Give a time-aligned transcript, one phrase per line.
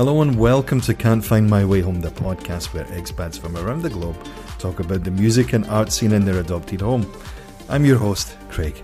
[0.00, 3.82] Hello and welcome to Can't Find My Way Home, the podcast where expats from around
[3.82, 4.16] the globe
[4.58, 7.04] talk about the music and art scene in their adopted home.
[7.68, 8.78] I'm your host, Craig.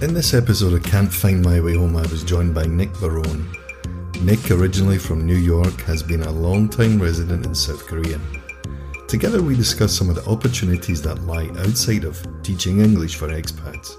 [0.00, 3.52] In this episode of Can't Find My Way Home, I was joined by Nick Barone.
[4.20, 8.20] Nick, originally from New York, has been a long-time resident in South Korea.
[9.14, 13.94] Together, we discuss some of the opportunities that lie outside of teaching English for expats,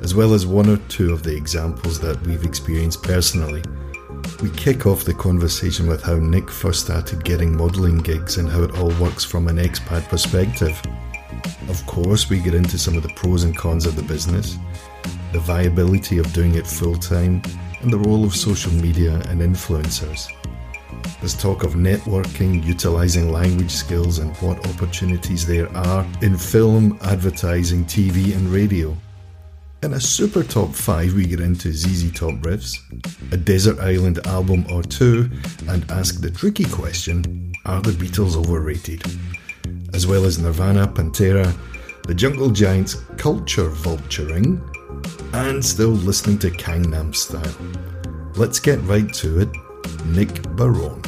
[0.00, 3.64] as well as one or two of the examples that we've experienced personally.
[4.40, 8.62] We kick off the conversation with how Nick first started getting modelling gigs and how
[8.62, 10.80] it all works from an expat perspective.
[11.68, 14.56] Of course, we get into some of the pros and cons of the business
[15.32, 17.42] the viability of doing it full time,
[17.80, 20.28] and the role of social media and influencers.
[21.20, 27.84] There's talk of networking, utilizing language skills, and what opportunities there are in film, advertising,
[27.84, 28.96] TV, and radio.
[29.82, 32.78] In a super top 5, we get into ZZ Top riffs,
[33.32, 35.30] a Desert Island album or two,
[35.68, 39.02] and ask the tricky question Are the Beatles overrated?
[39.92, 41.54] As well as Nirvana, Pantera,
[42.04, 44.58] the Jungle Giants culture vulturing,
[45.34, 47.54] and still listening to Gangnam Style.
[48.36, 49.48] Let's get right to it.
[50.06, 51.02] Nick Barone.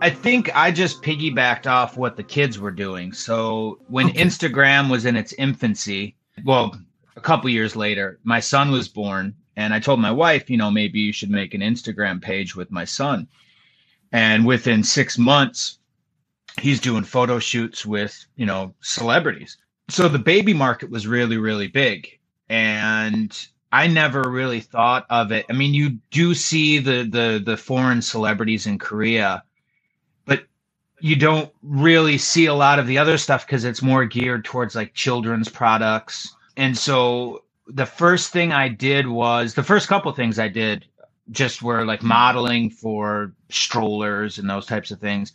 [0.00, 3.12] I think I just piggybacked off what the kids were doing.
[3.12, 4.22] So when okay.
[4.24, 6.76] Instagram was in its infancy, well,
[7.14, 10.70] a couple years later, my son was born, and I told my wife, you know,
[10.70, 13.28] maybe you should make an Instagram page with my son.
[14.10, 15.78] And within six months,
[16.60, 19.56] he's doing photo shoots with you know celebrities
[19.88, 22.18] so the baby market was really really big
[22.48, 25.46] and i never really thought of it.
[25.50, 29.44] I mean you do see the the the foreign celebrities in korea
[30.26, 30.44] but
[31.00, 34.74] you don't really see a lot of the other stuff because it's more geared towards
[34.76, 36.34] like children's products.
[36.56, 40.84] And so the first thing i did was the first couple things i did
[41.30, 45.32] just were like modeling for strollers and those types of things.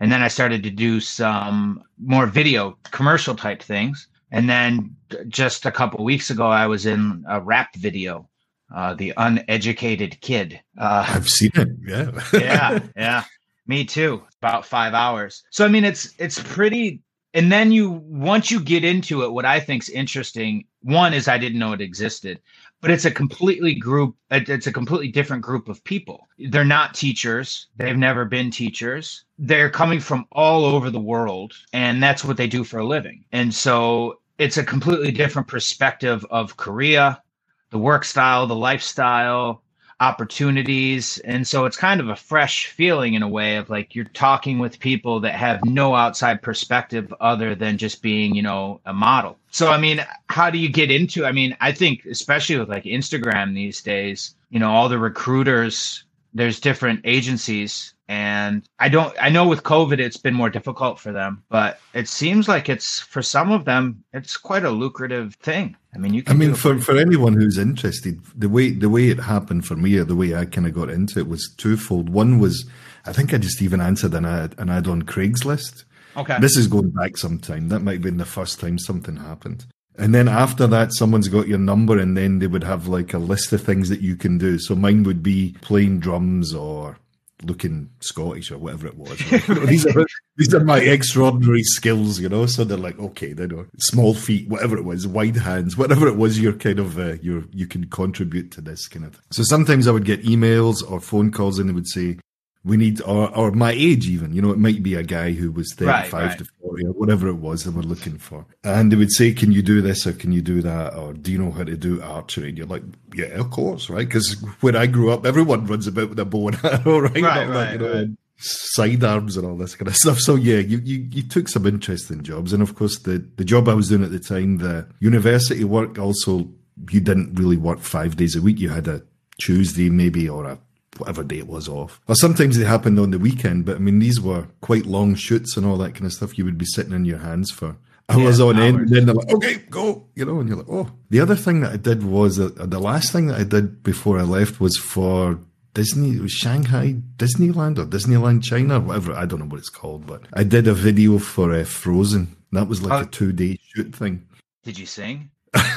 [0.00, 4.08] And then I started to do some more video commercial type things.
[4.32, 4.96] And then
[5.28, 8.28] just a couple weeks ago, I was in a rap video,
[8.74, 10.58] uh, the uneducated kid.
[10.78, 11.68] Uh, I've seen it.
[11.86, 12.10] Yeah.
[12.32, 12.78] yeah.
[12.96, 13.24] Yeah.
[13.66, 14.22] Me too.
[14.40, 15.44] About five hours.
[15.50, 17.00] So, I mean, it's, it's pretty.
[17.34, 21.38] And then you, once you get into it, what I think's interesting, one is I
[21.38, 22.40] didn't know it existed
[22.82, 27.68] but it's a completely group it's a completely different group of people they're not teachers
[27.76, 32.46] they've never been teachers they're coming from all over the world and that's what they
[32.46, 37.22] do for a living and so it's a completely different perspective of korea
[37.70, 39.62] the work style the lifestyle
[40.02, 41.18] opportunities.
[41.18, 44.58] And so it's kind of a fresh feeling in a way of like you're talking
[44.58, 49.38] with people that have no outside perspective other than just being you know a model.
[49.52, 52.84] So i mean how do you get into i mean i think especially with like
[52.84, 59.30] instagram these days you know all the recruiters there's different agencies and i don't i
[59.30, 63.22] know with covid it's been more difficult for them but it seems like it's for
[63.22, 65.74] some of them it's quite a lucrative thing.
[65.94, 69.18] I mean you i mean for, for anyone who's interested the way the way it
[69.18, 72.10] happened for me or the way i kind of got into it was twofold.
[72.10, 72.68] One was
[73.06, 75.84] i think i just even answered an ad, an ad on craigslist.
[76.14, 76.38] Okay.
[76.38, 77.70] This is going back some time.
[77.70, 79.64] That might have been the first time something happened.
[79.96, 83.18] And then after that, someone's got your number, and then they would have like a
[83.18, 84.58] list of things that you can do.
[84.58, 86.98] So mine would be playing drums or
[87.44, 89.18] looking Scottish or whatever it was.
[89.66, 92.46] these are these are my extraordinary skills, you know.
[92.46, 96.16] So they're like, okay, they know small feet, whatever it was, wide hands, whatever it
[96.16, 96.40] was.
[96.40, 99.14] You're kind of uh, you you can contribute to this kind of.
[99.14, 99.22] Thing.
[99.32, 102.18] So sometimes I would get emails or phone calls, and they would say,
[102.64, 105.50] we need or or my age even you know it might be a guy who
[105.50, 106.38] was 35 right, right.
[106.38, 108.46] to 40 or whatever it was that we're looking for.
[108.62, 110.94] And they would say can you do this or can you do that?
[110.94, 112.50] Or do you know how to do archery?
[112.50, 114.06] And you're like yeah of course right?
[114.06, 117.48] Because when i grew up everyone runs about with a bow and arrow right, right,
[117.48, 118.08] right, you know, right.
[118.36, 120.18] sidearms and all this kind of stuff.
[120.18, 122.52] So yeah you, you you took some interesting jobs.
[122.52, 125.98] And of course the the job i was doing at the time the university work
[125.98, 126.48] also
[126.90, 128.60] you didn't really work five days a week.
[128.60, 129.02] You had a
[129.38, 130.58] tuesday maybe or a
[130.98, 132.00] whatever day it was off.
[132.08, 135.56] Or sometimes they happened on the weekend, but I mean, these were quite long shoots
[135.56, 136.36] and all that kind of stuff.
[136.36, 137.76] You would be sitting in your hands for
[138.08, 138.64] hours yeah, on hours.
[138.64, 138.80] end.
[138.80, 140.90] And then they're like, okay, go, you know, and you're like, oh.
[141.10, 144.18] The other thing that I did was, uh, the last thing that I did before
[144.18, 145.40] I left was for
[145.74, 149.12] Disney, was Shanghai Disneyland or Disneyland China, or whatever.
[149.14, 152.36] I don't know what it's called, but I did a video for uh, Frozen.
[152.52, 154.26] That was like a two day shoot thing.
[154.64, 155.30] Did you sing?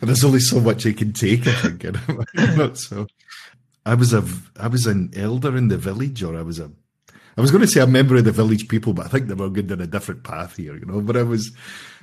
[0.00, 1.84] There's only so much I can take, I think.
[2.56, 3.06] Not so.
[3.84, 4.24] I was a
[4.58, 6.70] I was an elder in the village, or I was a
[7.36, 9.34] I was going to say a member of the village people, but I think they
[9.34, 11.00] were going down a different path here, you know.
[11.00, 11.50] But I was,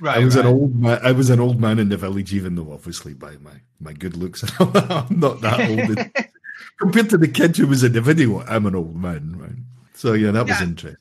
[0.00, 0.44] right, I was right.
[0.44, 0.98] an old man.
[1.02, 4.16] I was an old man in the village, even though obviously by my my good
[4.16, 6.26] looks, I'm not that old.
[6.80, 9.52] compared to the kid who was in the video, I'm an old man, right?
[9.94, 10.52] So yeah, that yeah.
[10.52, 10.96] was interesting.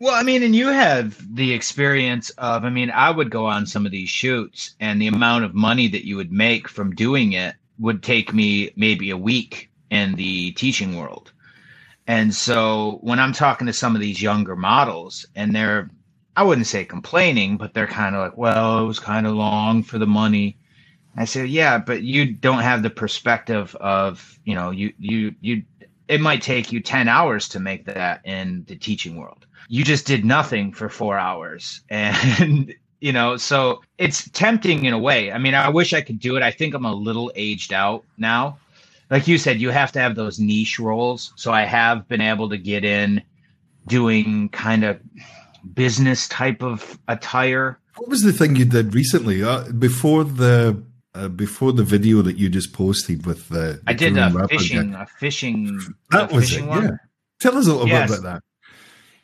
[0.00, 3.66] Well, I mean, and you have the experience of, I mean, I would go on
[3.66, 7.34] some of these shoots, and the amount of money that you would make from doing
[7.34, 11.32] it would take me maybe a week in the teaching world.
[12.08, 15.90] And so when I'm talking to some of these younger models and they're,
[16.36, 19.84] I wouldn't say complaining, but they're kind of like, well, it was kind of long
[19.84, 20.58] for the money.
[21.16, 25.64] I say, yeah, but you don't have the perspective of, you know, you, you, you,
[26.08, 29.46] it might take you 10 hours to make that in the teaching world.
[29.68, 31.82] You just did nothing for four hours.
[31.90, 35.32] And, you know, so it's tempting in a way.
[35.32, 36.42] I mean, I wish I could do it.
[36.42, 38.58] I think I'm a little aged out now
[39.12, 41.34] like you said, you have to have those niche roles.
[41.36, 43.22] So I have been able to get in
[43.86, 44.98] doing kind of
[45.74, 47.78] business type of attire.
[47.98, 50.82] What was the thing you did recently uh, before the
[51.14, 53.82] uh, before the video that you just posted with the?
[53.86, 55.78] I did a fishing, a fishing,
[56.10, 56.68] that a was fishing it.
[56.68, 56.84] One.
[56.84, 56.90] Yeah,
[57.38, 58.10] tell us a little yes.
[58.10, 58.42] bit about that.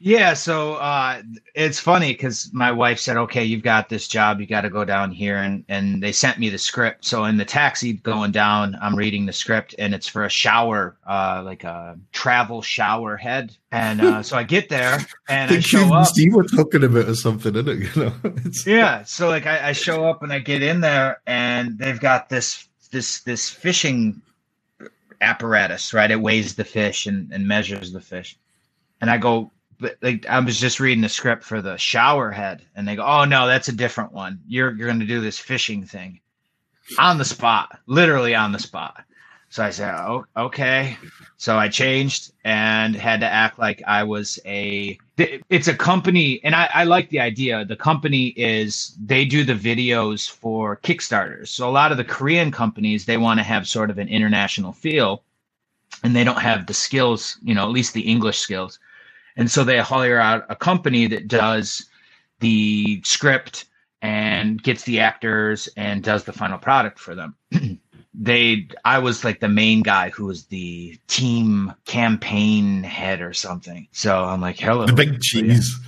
[0.01, 1.23] Yeah, so uh,
[1.57, 4.41] it's funny because my wife said, "Okay, you've got this job.
[4.41, 7.05] You got to go down here," and and they sent me the script.
[7.05, 10.97] So in the taxi going down, I'm reading the script, and it's for a shower,
[11.05, 13.57] uh, like a travel shower head.
[13.73, 16.07] And uh, so I get there, and I show up.
[16.07, 17.79] Steve were talking about or something, isn't it?
[17.97, 18.13] You know?
[18.67, 19.03] yeah.
[19.03, 22.69] So like I, I show up and I get in there, and they've got this
[22.93, 24.23] this this fishing
[25.21, 26.11] apparatus, right?
[26.11, 28.39] It weighs the fish and, and measures the fish.
[29.01, 32.65] And I go, but like I was just reading the script for the shower head,
[32.75, 34.41] and they go, "Oh no, that's a different one.
[34.47, 36.21] You're you're going to do this fishing thing
[36.99, 39.05] on the spot, literally on the spot."
[39.51, 40.99] So I said, "Oh, okay."
[41.37, 44.99] So I changed and had to act like I was a.
[45.17, 47.65] It's a company, and I, I like the idea.
[47.65, 51.49] The company is they do the videos for Kickstarters.
[51.49, 54.73] So a lot of the Korean companies they want to have sort of an international
[54.73, 55.23] feel,
[56.03, 58.79] and they don't have the skills, you know, at least the English skills
[59.39, 61.87] and so they hire out a company that does
[62.41, 63.67] the script
[64.03, 67.37] and gets the actors and does the final product for them.
[68.15, 73.87] they I was like the main guy who was the team campaign head or something.
[73.93, 74.87] So I'm like, hello.
[74.87, 75.79] The big cheese.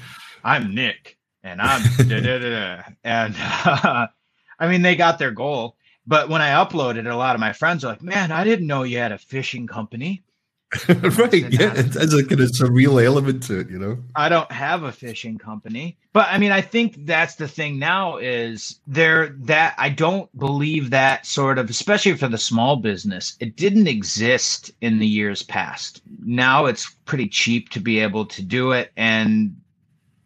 [0.45, 4.07] I'm Nick and I'm da, da, da, and uh,
[4.61, 5.77] I mean they got their goal.
[6.07, 8.85] But when I uploaded a lot of my friends are like, "Man, I didn't know
[8.85, 10.23] you had a fishing company."
[10.89, 11.53] right.
[11.53, 11.75] Yeah.
[11.75, 13.99] It has like a surreal element to it, you know?
[14.15, 15.99] I don't have a fishing company.
[16.13, 20.91] But I mean, I think that's the thing now is there that I don't believe
[20.91, 26.03] that sort of, especially for the small business, it didn't exist in the years past.
[26.25, 29.57] Now it's pretty cheap to be able to do it and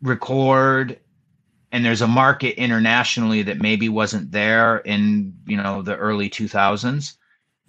[0.02, 1.00] record
[1.72, 7.16] and there's a market internationally that maybe wasn't there in you know the early 2000s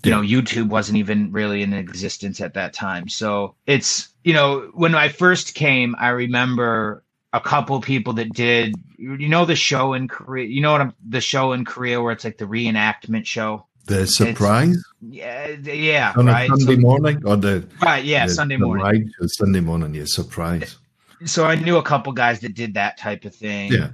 [0.04, 3.10] you know youtube wasn't even really in existence at that time.
[3.10, 7.04] So it's you know when i first came i remember
[7.34, 10.94] a couple people that did you know the show in korea you know what I'm,
[11.08, 13.66] the show in korea where it's like the reenactment show?
[13.88, 14.76] The surprise?
[14.76, 16.50] It's, yeah yeah on right.
[16.50, 17.22] Sunday so, morning?
[17.26, 18.84] Or the right yeah the, sunday morning.
[18.84, 20.78] ride, sunday morning yeah surprise.
[21.26, 23.72] So i knew a couple guys that did that type of thing.
[23.72, 23.92] Yeah.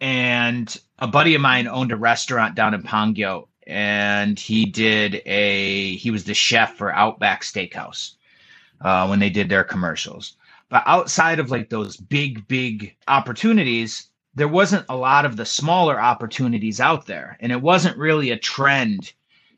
[0.00, 5.96] And a buddy of mine owned a restaurant down in Pangyo and he did a
[5.96, 8.14] he was the chef for Outback Steakhouse
[8.80, 10.36] uh, when they did their commercials.
[10.68, 16.00] But outside of like those big big opportunities, there wasn't a lot of the smaller
[16.00, 19.12] opportunities out there, and it wasn't really a trend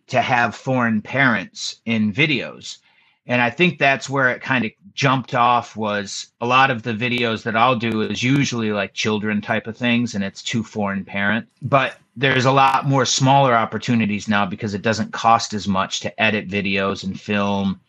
[0.08, 2.78] to have foreign parents in videos.
[3.26, 6.94] And I think that's where it kind of jumped off was a lot of the
[6.94, 11.04] videos that I'll do is usually like children type of things and it's two foreign
[11.04, 11.46] parent.
[11.60, 16.20] But there's a lot more smaller opportunities now because it doesn't cost as much to
[16.20, 17.80] edit videos and film.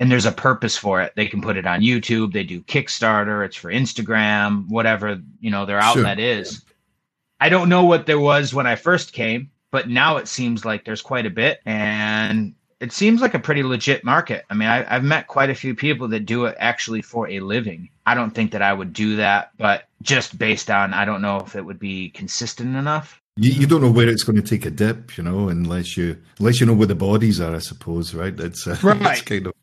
[0.00, 1.12] And there's a purpose for it.
[1.16, 2.32] They can put it on youtube.
[2.32, 3.44] They do kickstarter.
[3.44, 6.26] It's for instagram whatever you know their outlet sure.
[6.26, 6.64] is.
[7.40, 10.84] I don't know what there was when i first came but now it seems like
[10.84, 11.60] there's quite a bit.
[11.66, 14.46] And it seems like a pretty legit market.
[14.48, 17.40] I mean I, have met quite a few people that do it actually for a
[17.40, 17.90] living.
[18.06, 21.40] I don't think that i would do that but just based on i don't know
[21.40, 24.64] if it would be consistent enough you, you don't know where it's going to take
[24.64, 27.54] a dip, you know, unless you unless you know where the bodies are.
[27.54, 28.38] I suppose, right?
[28.38, 29.18] It's uh, right.
[29.18, 29.54] It's kind of.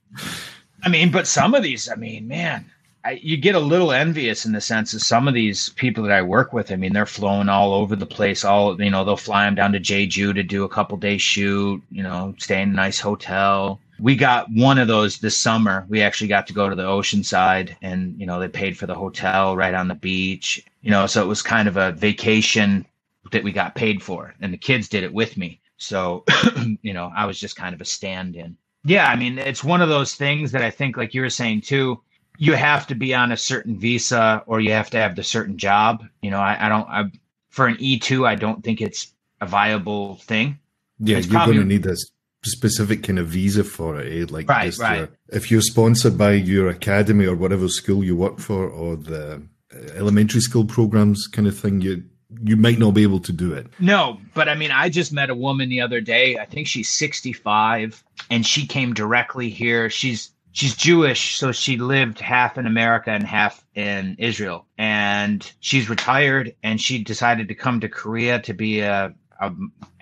[0.83, 2.65] I mean, but some of these, I mean, man,
[3.05, 6.11] I, you get a little envious in the sense of some of these people that
[6.11, 6.71] I work with.
[6.71, 8.43] I mean, they're flowing all over the place.
[8.43, 11.81] All you know, they'll fly them down to Jeju to do a couple day shoot.
[11.91, 13.79] You know, stay in a nice hotel.
[14.01, 15.85] we got one of those this summer.
[15.87, 18.87] We actually got to go to the ocean side and, you know, they paid for
[18.87, 22.85] the hotel right on the beach, you know, so it was kind of a vacation
[23.31, 25.59] that we got paid for and the kids did it with me.
[25.77, 26.23] So,
[26.81, 28.55] you know, I was just kind of a stand in.
[28.83, 29.07] Yeah.
[29.07, 32.01] I mean, it's one of those things that I think, like you were saying too,
[32.38, 35.57] you have to be on a certain visa or you have to have the certain
[35.57, 36.03] job.
[36.21, 37.11] You know, I, I don't, I,
[37.50, 40.57] for an E2, I don't think it's a viable thing.
[41.00, 42.05] Yeah, It's you're probably- going to need a s-
[42.43, 44.23] specific kind of visa for it.
[44.23, 44.25] Eh?
[44.29, 45.00] Like, Right, just right.
[45.00, 49.43] your- if you're sponsored by your academy or whatever school you work for, or the
[49.73, 52.03] uh, elementary school programs kind of thing, you
[52.43, 53.67] you might not be able to do it.
[53.79, 56.38] No, but I mean, I just met a woman the other day.
[56.38, 59.89] I think she's 65 and she came directly here.
[59.89, 64.65] She's she's Jewish, so she lived half in America and half in Israel.
[64.77, 69.51] And she's retired and she decided to come to Korea to be a, a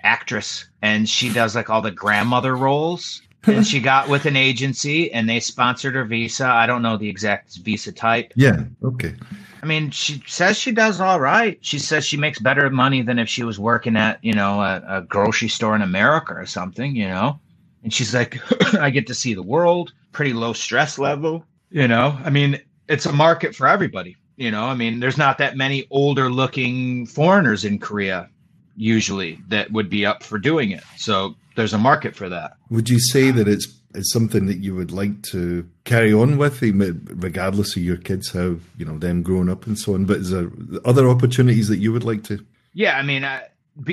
[0.02, 3.22] actress and she does like all the grandmother roles.
[3.46, 6.46] and she got with an agency and they sponsored her visa.
[6.46, 8.34] I don't know the exact visa type.
[8.36, 8.64] Yeah.
[8.84, 9.14] Okay.
[9.62, 11.58] I mean, she says she does all right.
[11.60, 14.82] She says she makes better money than if she was working at, you know, a,
[14.88, 17.38] a grocery store in America or something, you know?
[17.82, 18.40] And she's like,
[18.74, 22.18] I get to see the world, pretty low stress level, you know?
[22.24, 24.64] I mean, it's a market for everybody, you know?
[24.64, 28.30] I mean, there's not that many older looking foreigners in Korea
[28.76, 30.82] usually that would be up for doing it.
[30.96, 32.52] So there's a market for that.
[32.70, 36.62] Would you say that it's it's something that you would like to carry on with,
[36.62, 40.04] eh, regardless of your kids, how you know them growing up and so on?
[40.04, 40.50] But is there
[40.84, 42.44] other opportunities that you would like to?
[42.72, 42.96] Yeah.
[42.96, 43.40] I mean, uh,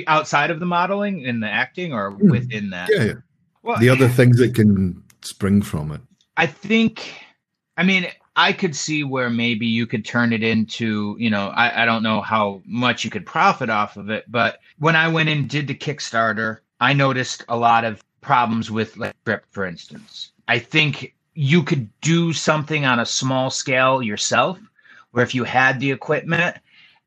[0.06, 2.30] outside of the modeling and the acting or hmm.
[2.30, 2.90] within that?
[2.92, 3.12] Yeah, yeah.
[3.62, 6.00] Well, The other eh, things that can spring from it.
[6.36, 7.12] I think,
[7.76, 11.82] I mean, I could see where maybe you could turn it into, you know, I,
[11.82, 15.28] I don't know how much you could profit off of it, but when I went
[15.28, 20.32] and did the Kickstarter, I noticed a lot of problems with like script, for instance.
[20.48, 24.58] I think you could do something on a small scale yourself,
[25.12, 26.56] where if you had the equipment,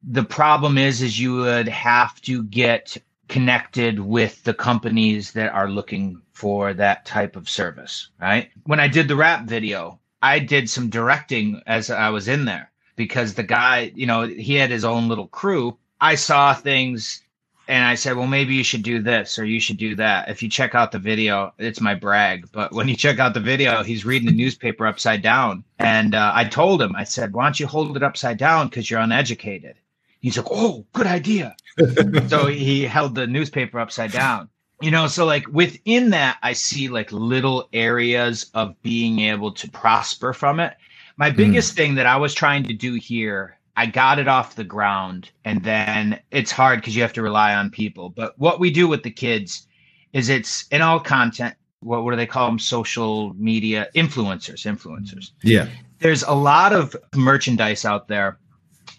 [0.04, 5.70] the problem is, is you would have to get connected with the companies that are
[5.70, 8.50] looking for that type of service, right?
[8.66, 12.72] When I did the rap video, I did some directing as I was in there
[12.96, 15.78] because the guy, you know, he had his own little crew.
[16.00, 17.24] I saw things
[17.72, 20.28] and I said, well, maybe you should do this or you should do that.
[20.28, 22.52] If you check out the video, it's my brag.
[22.52, 25.64] But when you check out the video, he's reading the newspaper upside down.
[25.80, 28.92] And uh, I told him, I said, why don't you hold it upside down because
[28.92, 29.76] you're uneducated?
[30.20, 31.56] He's like, oh, good idea.
[32.28, 34.50] so he held the newspaper upside down.
[34.82, 39.72] You know, so like within that, I see like little areas of being able to
[39.72, 40.76] prosper from it.
[41.16, 44.64] My biggest thing that I was trying to do here, I got it off the
[44.64, 48.10] ground, and then it's hard because you have to rely on people.
[48.10, 49.68] But what we do with the kids
[50.14, 51.56] is it's in all content.
[51.80, 52.60] What, what do they call them?
[52.60, 55.68] Social media influencers, influencers Yeah.
[56.00, 58.38] there's a lot of merchandise out there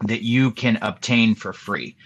[0.06, 1.96] that you can obtain for free.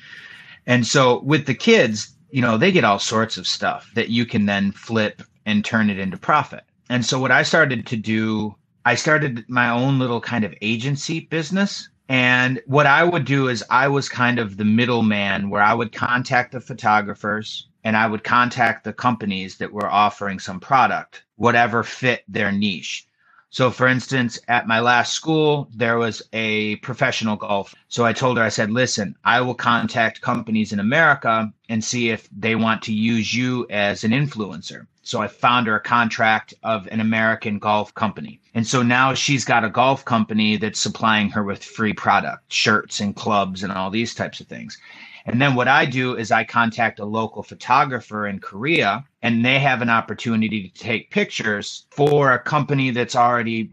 [0.67, 4.27] And so with the kids, you know, they get all sorts of stuff that you
[4.27, 6.65] can then flip and turn it into profit.
[6.91, 8.55] And so what I started to do,
[8.85, 11.89] I started my own little kind of agency business.
[12.09, 15.93] And what I would do is I was kind of the middleman where I would
[15.93, 21.83] contact the photographers and I would contact the companies that were offering some product, whatever
[21.83, 23.07] fit their niche.
[23.51, 27.75] So, for instance, at my last school, there was a professional golf.
[27.89, 32.11] So I told her, I said, listen, I will contact companies in America and see
[32.11, 34.87] if they want to use you as an influencer.
[35.07, 38.41] So I found her a contract of an American golf company.
[38.55, 42.99] And so now she's got a golf company that's supplying her with free product, shirts
[42.99, 44.77] and clubs and all these types of things.
[45.27, 49.61] And then what I do is I contact a local photographer in Korea and they
[49.61, 53.71] have an opportunity to take pictures for a company that's already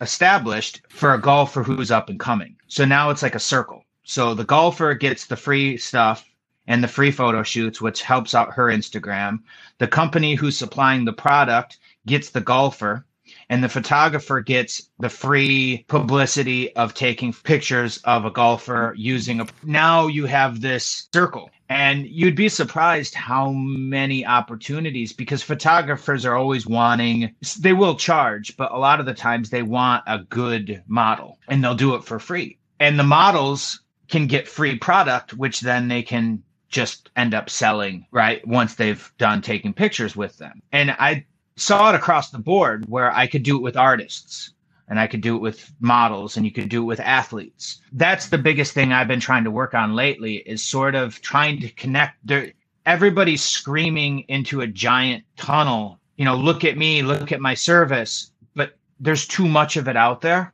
[0.00, 2.56] established for a golfer who's up and coming.
[2.66, 3.84] So now it's like a circle.
[4.02, 6.24] So the golfer gets the free stuff
[6.66, 9.40] and the free photo shoots, which helps out her Instagram.
[9.78, 13.04] The company who's supplying the product gets the golfer
[13.48, 19.46] and the photographer gets the free publicity of taking pictures of a golfer using a
[19.62, 26.36] now you have this circle and you'd be surprised how many opportunities because photographers are
[26.36, 30.82] always wanting they will charge but a lot of the times they want a good
[30.86, 35.60] model and they'll do it for free and the models can get free product which
[35.60, 36.42] then they can
[36.72, 41.24] just end up selling right once they've done taking pictures with them and i
[41.56, 44.54] saw it across the board where I could do it with artists
[44.88, 47.82] and I could do it with models and you could do it with athletes.
[47.92, 51.60] That's the biggest thing I've been trying to work on lately is sort of trying
[51.60, 52.52] to connect there
[52.86, 58.30] everybody's screaming into a giant tunnel you know, look at me, look at my service,
[58.54, 60.52] but there's too much of it out there.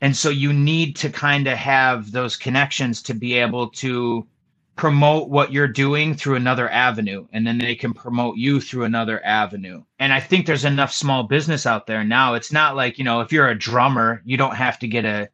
[0.00, 4.26] And so you need to kind of have those connections to be able to
[4.76, 9.24] promote what you're doing through another avenue and then they can promote you through another
[9.24, 9.82] avenue.
[9.98, 12.34] And i think there's enough small business out there now.
[12.34, 15.28] It's not like you know if you're a drummer you don't have to get a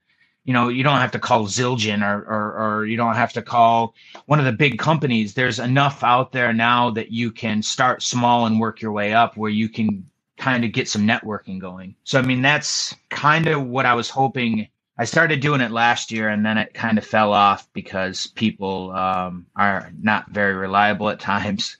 [0.44, 3.42] you know you don't have to call zildjian or, or or you don't have to
[3.42, 3.94] call
[4.26, 5.34] one of the big companies.
[5.34, 9.36] There's enough out there now that you can start small and work your way up
[9.36, 10.06] where you can
[10.38, 11.94] kind of get some networking going.
[12.04, 14.68] So i mean that's kind of what i was hoping
[15.00, 18.90] I started doing it last year and then it kind of fell off because people
[18.90, 21.78] um, are not very reliable at times.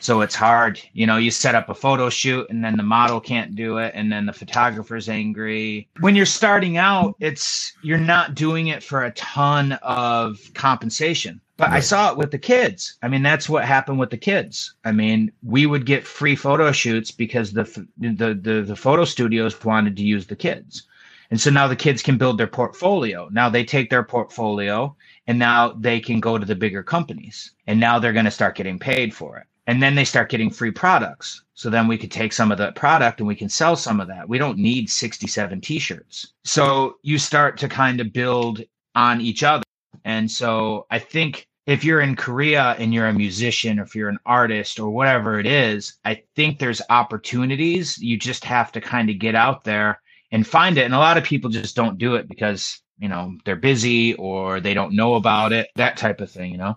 [0.00, 0.80] So it's hard.
[0.94, 3.92] You know, you set up a photo shoot and then the model can't do it
[3.94, 5.86] and then the photographer's angry.
[6.00, 11.42] When you're starting out, it's you're not doing it for a ton of compensation.
[11.58, 11.68] But.
[11.68, 12.96] I saw it with the kids.
[13.02, 14.72] I mean, that's what happened with the kids.
[14.82, 17.64] I mean, we would get free photo shoots because the
[17.98, 20.84] the the, the photo studios wanted to use the kids.
[21.32, 23.26] And so now the kids can build their portfolio.
[23.32, 24.94] Now they take their portfolio
[25.26, 27.54] and now they can go to the bigger companies.
[27.66, 29.46] And now they're going to start getting paid for it.
[29.66, 31.42] And then they start getting free products.
[31.54, 34.08] So then we could take some of that product and we can sell some of
[34.08, 34.28] that.
[34.28, 36.34] We don't need 67 t shirts.
[36.44, 38.60] So you start to kind of build
[38.94, 39.64] on each other.
[40.04, 44.10] And so I think if you're in Korea and you're a musician or if you're
[44.10, 47.96] an artist or whatever it is, I think there's opportunities.
[47.96, 49.98] You just have to kind of get out there
[50.32, 50.84] and find it.
[50.84, 54.60] And a lot of people just don't do it because, you know, they're busy or
[54.60, 56.76] they don't know about it, that type of thing, you know?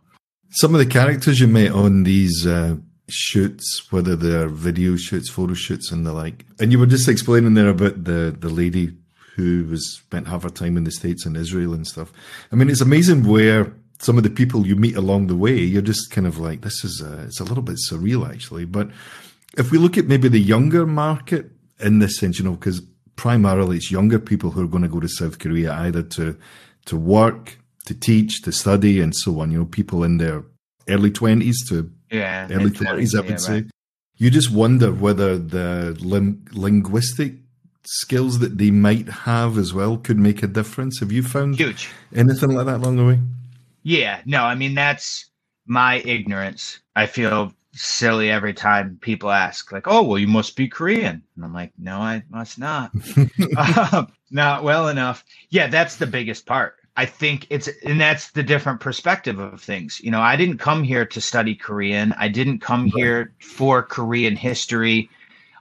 [0.51, 2.75] Some of the characters you met on these uh,
[3.07, 6.45] shoots, whether they're video shoots, photo shoots, and the like.
[6.59, 8.95] And you were just explaining there about the, the lady
[9.35, 12.13] who was spent half her time in the States and Israel and stuff.
[12.51, 15.81] I mean, it's amazing where some of the people you meet along the way, you're
[15.81, 18.65] just kind of like, this is, a, it's a little bit surreal actually.
[18.65, 18.89] But
[19.57, 22.81] if we look at maybe the younger market in this sense, you know, because
[23.15, 26.37] primarily it's younger people who are going to go to South Korea either to
[26.85, 29.51] to work, to teach, to study, and so on.
[29.51, 30.43] You know, people in their
[30.87, 33.53] early twenties to yeah, early twenties, I would yeah, say.
[33.53, 33.65] Right.
[34.17, 37.33] You just wonder whether the lim- linguistic
[37.83, 40.99] skills that they might have as well could make a difference.
[40.99, 43.19] Have you found huge anything like that along the way?
[43.83, 45.29] Yeah, no, I mean that's
[45.65, 46.79] my ignorance.
[46.95, 51.45] I feel silly every time people ask, like, "Oh, well, you must be Korean," and
[51.45, 52.91] I'm like, "No, I must not.
[53.93, 56.75] um, not well enough." Yeah, that's the biggest part.
[56.97, 59.99] I think it's, and that's the different perspective of things.
[60.01, 62.13] You know, I didn't come here to study Korean.
[62.17, 65.09] I didn't come here for Korean history.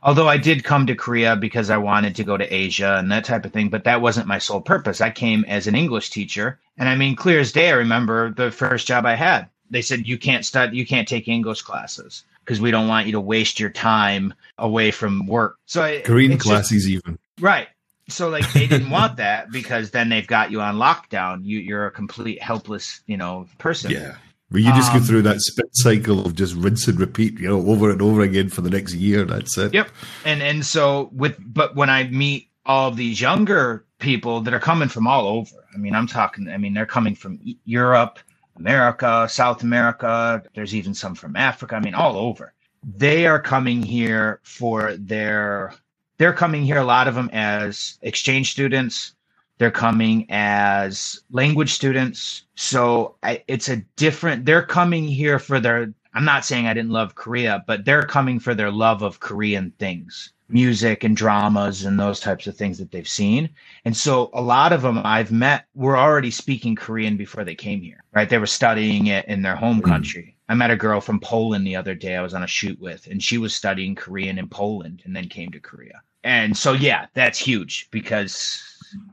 [0.02, 3.24] Although I did come to Korea because I wanted to go to Asia and that
[3.24, 5.00] type of thing, but that wasn't my sole purpose.
[5.00, 6.60] I came as an English teacher.
[6.76, 10.06] And I mean, clear as day, I remember the first job I had they said
[10.06, 13.58] you can't study, you can't take English classes because we don't want you to waste
[13.58, 15.56] your time away from work.
[15.66, 17.68] So Korean classes, just, even right.
[18.08, 21.44] So like they didn't want that because then they've got you on lockdown.
[21.44, 23.90] You you're a complete helpless, you know, person.
[23.90, 24.16] Yeah.
[24.50, 27.48] But you just um, go through that spit cycle of just rinse and repeat, you
[27.48, 29.24] know, over and over again for the next year.
[29.24, 29.74] That's it.
[29.74, 29.88] Yep.
[30.24, 34.60] And and so with but when I meet all of these younger people that are
[34.60, 38.18] coming from all over, I mean, I'm talking, I mean, they're coming from Europe,
[38.56, 40.42] America, South America.
[40.54, 41.76] There's even some from Africa.
[41.76, 42.54] I mean, all over.
[42.96, 45.74] They are coming here for their,
[46.18, 49.14] they're coming here, a lot of them as exchange students.
[49.58, 52.42] They're coming as language students.
[52.56, 53.16] So
[53.48, 57.64] it's a different, they're coming here for their, I'm not saying I didn't love Korea,
[57.66, 62.46] but they're coming for their love of Korean things music and dramas and those types
[62.46, 63.48] of things that they've seen.
[63.84, 67.80] And so a lot of them I've met were already speaking Korean before they came
[67.80, 68.28] here, right?
[68.28, 69.84] They were studying it in their home mm.
[69.84, 70.36] country.
[70.48, 73.06] I met a girl from Poland the other day I was on a shoot with,
[73.06, 76.02] and she was studying Korean in Poland and then came to Korea.
[76.22, 78.62] And so, yeah, that's huge because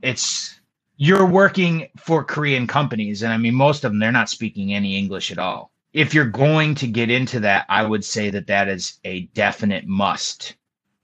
[0.02, 0.60] it's
[0.98, 3.24] you're working for Korean companies.
[3.24, 5.71] And I mean, most of them, they're not speaking any English at all.
[5.94, 9.86] If you're going to get into that, I would say that that is a definite
[9.86, 10.56] must.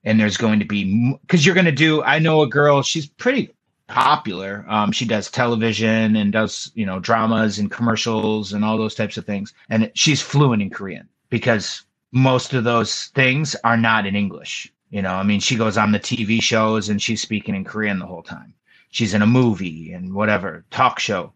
[0.03, 3.07] And there's going to be because you're going to do i know a girl she's
[3.07, 3.51] pretty
[3.87, 4.65] popular.
[4.67, 9.17] Um, she does television and does you know dramas and commercials and all those types
[9.17, 9.53] of things.
[9.69, 14.71] And she's fluent in korean because most of those things are not in english.
[14.89, 17.99] You know i mean she goes on the tv shows and she's speaking in korean
[17.99, 18.53] the whole time.
[18.89, 21.33] She's in a movie and whatever talk show.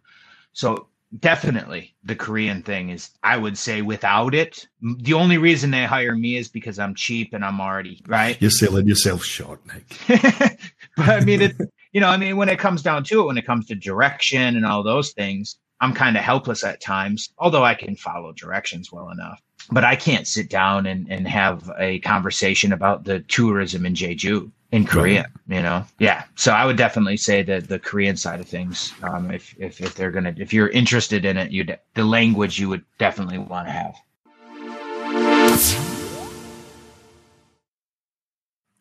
[0.54, 0.88] So
[1.20, 6.16] definitely the Korean thing is I would say without it, the only reason they hire
[6.16, 8.42] me is because I'm cheap and I'm already right.
[8.42, 9.98] You're selling yourself short, Nick.
[10.98, 11.56] but I mean it
[11.92, 14.56] you know, I mean when it comes down to it, when it comes to direction
[14.56, 18.92] and all those things, I'm kind of helpless at times, although I can follow directions
[18.92, 19.42] well enough.
[19.70, 24.52] But I can't sit down and, and have a conversation about the tourism in Jeju
[24.72, 25.58] in Korea, right.
[25.58, 25.84] you know?
[26.00, 26.24] Yeah.
[26.36, 29.96] So I would definitely say that the Korean side of things, um, if, if, if
[29.96, 33.68] they're going to, if you're interested in it, you'd the language you would definitely want
[33.68, 33.96] to have.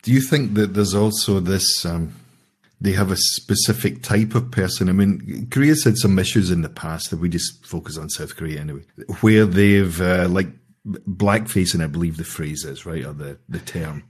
[0.02, 2.14] Do you think that there's also this, um,
[2.80, 4.88] they have a specific type of person.
[4.88, 8.36] I mean, Korea's had some issues in the past that we just focus on South
[8.36, 8.82] Korea anyway,
[9.20, 10.48] where they've uh, like
[10.86, 14.04] blackfacing, I believe the phrase is right, or the the term,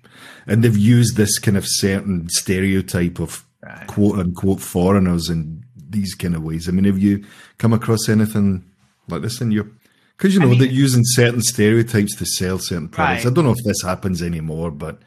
[0.46, 3.86] and they've used this kind of certain stereotype of right.
[3.86, 6.68] quote unquote foreigners in these kind of ways.
[6.68, 7.24] I mean, have you
[7.58, 8.64] come across anything
[9.08, 9.68] like this in your?
[10.16, 13.24] Because you know I mean, they're using certain stereotypes to sell certain products.
[13.24, 13.30] Right.
[13.30, 15.00] I don't know if this happens anymore, but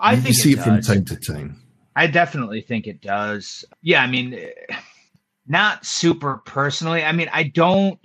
[0.00, 1.62] I you, think you see it, it from time to time.
[1.96, 3.64] I definitely think it does.
[3.82, 4.38] Yeah, I mean,
[5.46, 7.02] not super personally.
[7.02, 7.98] I mean, I don't.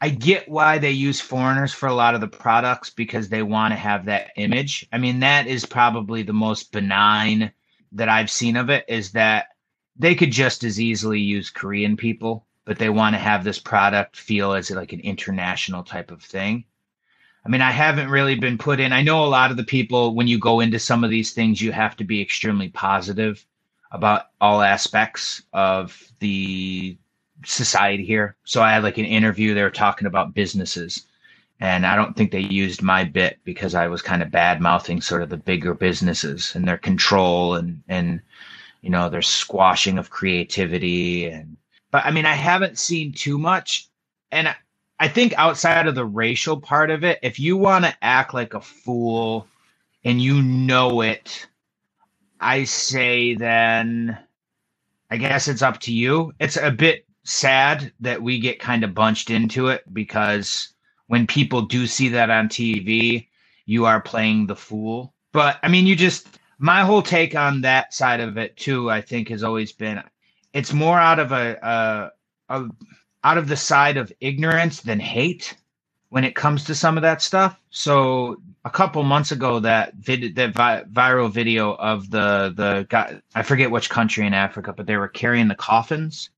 [0.00, 3.72] I get why they use foreigners for a lot of the products because they want
[3.72, 4.86] to have that image.
[4.92, 7.52] I mean, that is probably the most benign
[7.92, 9.48] that I've seen of it is that
[9.96, 14.16] they could just as easily use Korean people, but they want to have this product
[14.16, 16.64] feel as like an international type of thing.
[17.46, 18.92] I mean, I haven't really been put in.
[18.92, 21.60] I know a lot of the people, when you go into some of these things,
[21.60, 23.44] you have to be extremely positive
[23.92, 26.96] about all aspects of the
[27.44, 28.36] society here.
[28.44, 31.06] So I had like an interview, they were talking about businesses.
[31.60, 35.00] And I don't think they used my bit because I was kind of bad mouthing
[35.00, 38.20] sort of the bigger businesses and their control and, and,
[38.82, 41.26] you know, their squashing of creativity.
[41.26, 41.56] And,
[41.90, 43.88] but I mean, I haven't seen too much.
[44.32, 44.54] And
[44.98, 48.54] I, think outside of the racial part of it, if you want to act like
[48.54, 49.46] a fool
[50.04, 51.46] and you know it,
[52.40, 54.18] I say then
[55.10, 56.32] I guess it's up to you.
[56.40, 60.68] It's a bit sad that we get kind of bunched into it because
[61.08, 63.28] when people do see that on TV,
[63.66, 65.14] you are playing the fool.
[65.32, 69.00] But I mean, you just, my whole take on that side of it too, I
[69.00, 70.02] think has always been
[70.52, 72.12] it's more out of a,
[72.48, 72.68] a, a
[73.24, 75.56] out of the side of ignorance than hate
[76.10, 77.58] when it comes to some of that stuff.
[77.70, 83.20] So a couple months ago, that vid- that vi- viral video of the the guy,
[83.34, 86.30] I forget which country in Africa, but they were carrying the coffins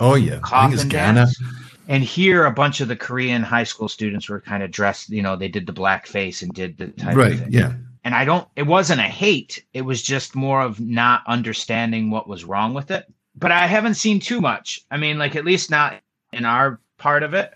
[0.00, 1.40] Oh yeah, coffin dance.
[1.88, 5.08] And here, a bunch of the Korean high school students were kind of dressed.
[5.08, 7.40] You know, they did the black face and did the type right.
[7.48, 7.72] Yeah.
[8.04, 8.46] And I don't.
[8.56, 9.64] It wasn't a hate.
[9.72, 13.06] It was just more of not understanding what was wrong with it.
[13.34, 14.80] But I haven't seen too much.
[14.90, 16.00] I mean, like at least not
[16.32, 17.52] in our part of it.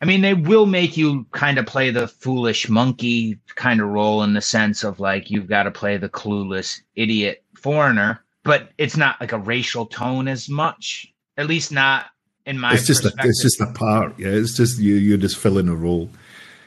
[0.00, 4.22] I mean, they will make you kind of play the foolish monkey kind of role
[4.22, 8.96] in the sense of like you've got to play the clueless idiot foreigner, but it's
[8.96, 11.12] not like a racial tone as much.
[11.36, 12.06] At least not
[12.46, 12.74] in my.
[12.74, 14.18] It's just a, it's just a part.
[14.18, 14.94] Yeah, it's just you.
[14.94, 16.10] You're just filling a role.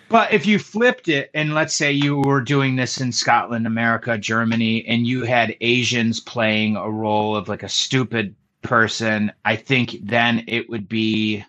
[0.09, 4.17] But if you flipped it, and let's say you were doing this in Scotland, America,
[4.17, 9.97] Germany, and you had Asians playing a role of like a stupid person, I think
[10.01, 11.45] then it would be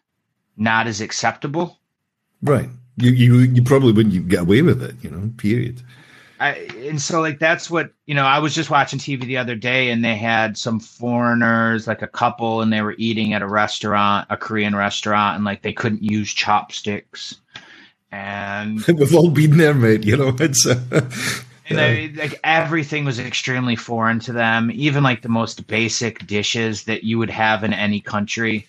[0.58, 1.78] not as acceptable.
[2.42, 2.68] Right.
[2.96, 5.30] You you you probably wouldn't get away with it, you know.
[5.38, 5.82] Period.
[6.40, 6.52] I,
[6.86, 9.90] and so like that's what you know i was just watching tv the other day
[9.90, 14.26] and they had some foreigners like a couple and they were eating at a restaurant
[14.30, 17.36] a korean restaurant and like they couldn't use chopsticks.
[18.10, 20.80] And we've all been there mate you know it's uh,
[21.68, 26.84] and they, like everything was extremely foreign to them even like the most basic dishes
[26.84, 28.66] that you would have in any country.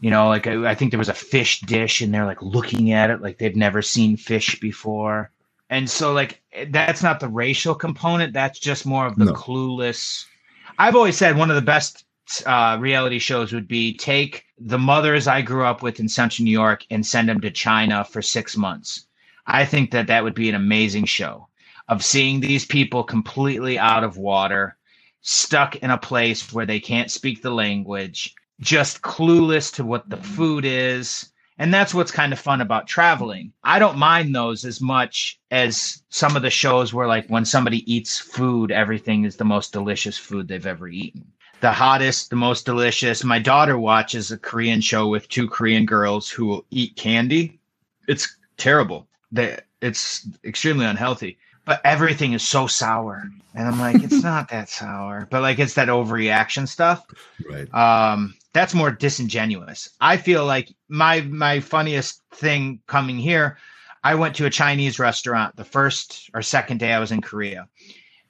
[0.00, 2.92] You know like I, I think there was a fish dish and they're like looking
[2.92, 5.30] at it like they've never seen fish before
[5.68, 8.32] and so, like, that's not the racial component.
[8.32, 9.32] That's just more of the no.
[9.32, 10.24] clueless.
[10.78, 12.04] I've always said one of the best
[12.44, 16.50] uh, reality shows would be take the mothers I grew up with in Central New
[16.50, 19.06] York and send them to China for six months.
[19.46, 21.48] I think that that would be an amazing show
[21.88, 24.76] of seeing these people completely out of water,
[25.20, 30.16] stuck in a place where they can't speak the language, just clueless to what the
[30.16, 33.52] food is, and that's what's kind of fun about traveling.
[33.64, 37.90] I don't mind those as much as some of the shows where, like, when somebody
[37.92, 41.24] eats food, everything is the most delicious food they've ever eaten.
[41.60, 43.24] The hottest, the most delicious.
[43.24, 47.58] My daughter watches a Korean show with two Korean girls who will eat candy.
[48.06, 49.08] It's terrible.
[49.32, 54.70] They, it's extremely unhealthy but everything is so sour and i'm like it's not that
[54.70, 57.04] sour but like it's that overreaction stuff
[57.50, 59.90] right um that's more disingenuous.
[60.00, 63.58] I feel like my my funniest thing coming here,
[64.02, 67.68] I went to a Chinese restaurant the first or second day I was in Korea.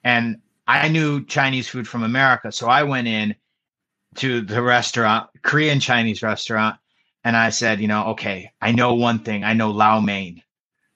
[0.03, 0.37] And
[0.67, 3.35] I knew Chinese food from America, so I went in
[4.15, 6.77] to the restaurant, Korean Chinese restaurant,
[7.23, 9.45] and I said, you know, okay, I know one thing.
[9.45, 10.43] I know lo mein.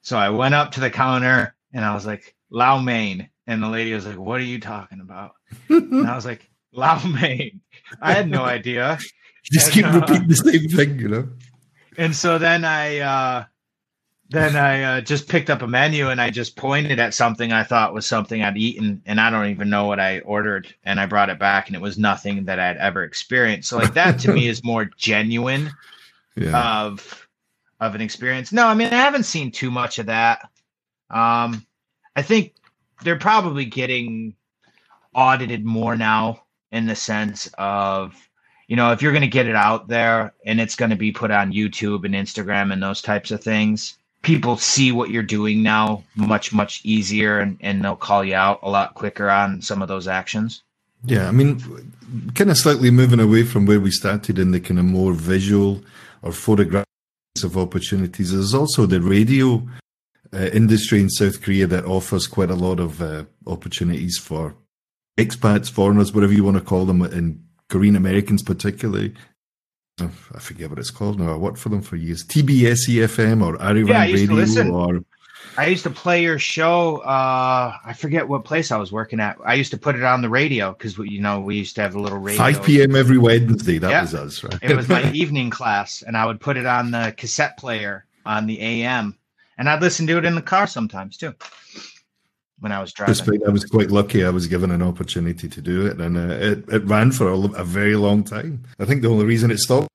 [0.02, 3.28] So I went up to the counter and I was like, lo Mein.
[3.46, 5.32] And the lady was like, What are you talking about?
[5.68, 7.60] and I was like, lo Mein.
[8.00, 8.98] I had no idea.
[9.52, 11.28] Just keep repeating uh, the same thing, you know.
[11.98, 13.44] And so then I uh
[14.30, 17.64] then I uh, just picked up a menu and I just pointed at something I
[17.64, 20.74] thought was something I'd eaten, and I don't even know what I ordered.
[20.84, 23.68] And I brought it back, and it was nothing that I'd ever experienced.
[23.68, 25.70] So, like that to me is more genuine
[26.34, 26.84] yeah.
[26.84, 27.28] of
[27.80, 28.52] of an experience.
[28.52, 30.48] No, I mean I haven't seen too much of that.
[31.10, 31.66] Um,
[32.16, 32.54] I think
[33.04, 34.34] they're probably getting
[35.14, 38.14] audited more now in the sense of
[38.72, 41.12] you know if you're going to get it out there and it's going to be
[41.12, 45.62] put on YouTube and Instagram and those types of things people see what you're doing
[45.62, 49.82] now much much easier and, and they'll call you out a lot quicker on some
[49.82, 50.62] of those actions.
[51.04, 51.60] Yeah i mean
[52.34, 55.82] kind of slightly moving away from where we started in the kind of more visual
[56.22, 56.88] or photographic
[57.44, 59.66] of opportunities there's also the radio
[60.32, 64.54] uh, industry in south korea that offers quite a lot of uh, opportunities for
[65.18, 69.12] expats foreigners whatever you want to call them and korean americans particularly
[70.00, 71.32] I forget what it's called now.
[71.32, 72.24] I worked for them for years.
[72.24, 75.04] TBS EFM or Arirang yeah, Radio or
[75.56, 76.98] I used to play your show.
[76.98, 79.36] Uh, I forget what place I was working at.
[79.44, 81.94] I used to put it on the radio because you know we used to have
[81.94, 82.38] a little radio.
[82.38, 82.96] Five p.m.
[82.96, 83.78] every Wednesday.
[83.78, 84.00] That yeah.
[84.02, 84.58] was us, right?
[84.62, 88.46] it was my evening class, and I would put it on the cassette player on
[88.46, 89.18] the AM,
[89.58, 91.34] and I'd listen to it in the car sometimes too.
[92.62, 94.24] When I was driving, I was quite lucky.
[94.24, 97.36] I was given an opportunity to do it, and uh, it it ran for a,
[97.36, 98.62] a very long time.
[98.78, 99.88] I think the only reason it stopped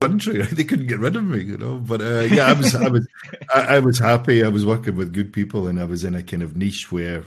[0.00, 0.42] country.
[0.52, 1.76] They couldn't get rid of me, you know.
[1.76, 3.06] But uh, yeah, I was, I was,
[3.54, 4.44] I, I, was happy.
[4.44, 7.24] I was working with good people, and I was in a kind of niche where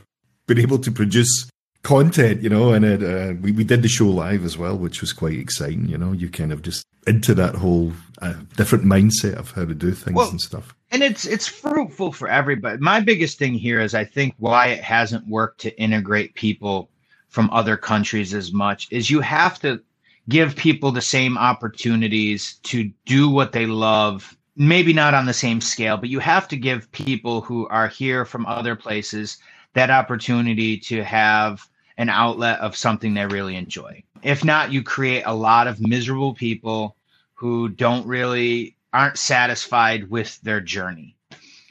[0.48, 1.50] being able to produce
[1.84, 2.74] content, you know.
[2.74, 5.90] And it, uh, we we did the show live as well, which was quite exciting.
[5.90, 9.76] You know, you kind of just into that whole uh, different mindset of how to
[9.76, 10.76] do things well, and stuff.
[10.92, 12.78] And it's it's fruitful for everybody.
[12.80, 16.90] My biggest thing here is I think why it hasn't worked to integrate people
[17.30, 19.82] from other countries as much is you have to
[20.30, 25.62] give people the same opportunities to do what they love maybe not on the same
[25.62, 29.38] scale but you have to give people who are here from other places
[29.74, 35.24] that opportunity to have an outlet of something they really enjoy if not you create
[35.26, 36.96] a lot of miserable people
[37.34, 41.16] who don't really aren't satisfied with their journey.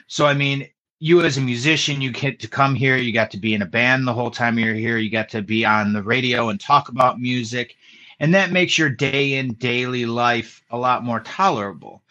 [0.07, 0.67] So i mean
[0.99, 3.65] you as a musician you get to come here you got to be in a
[3.65, 6.89] band the whole time you're here you got to be on the radio and talk
[6.89, 7.75] about music
[8.19, 12.01] and that makes your day in daily life a lot more tolerable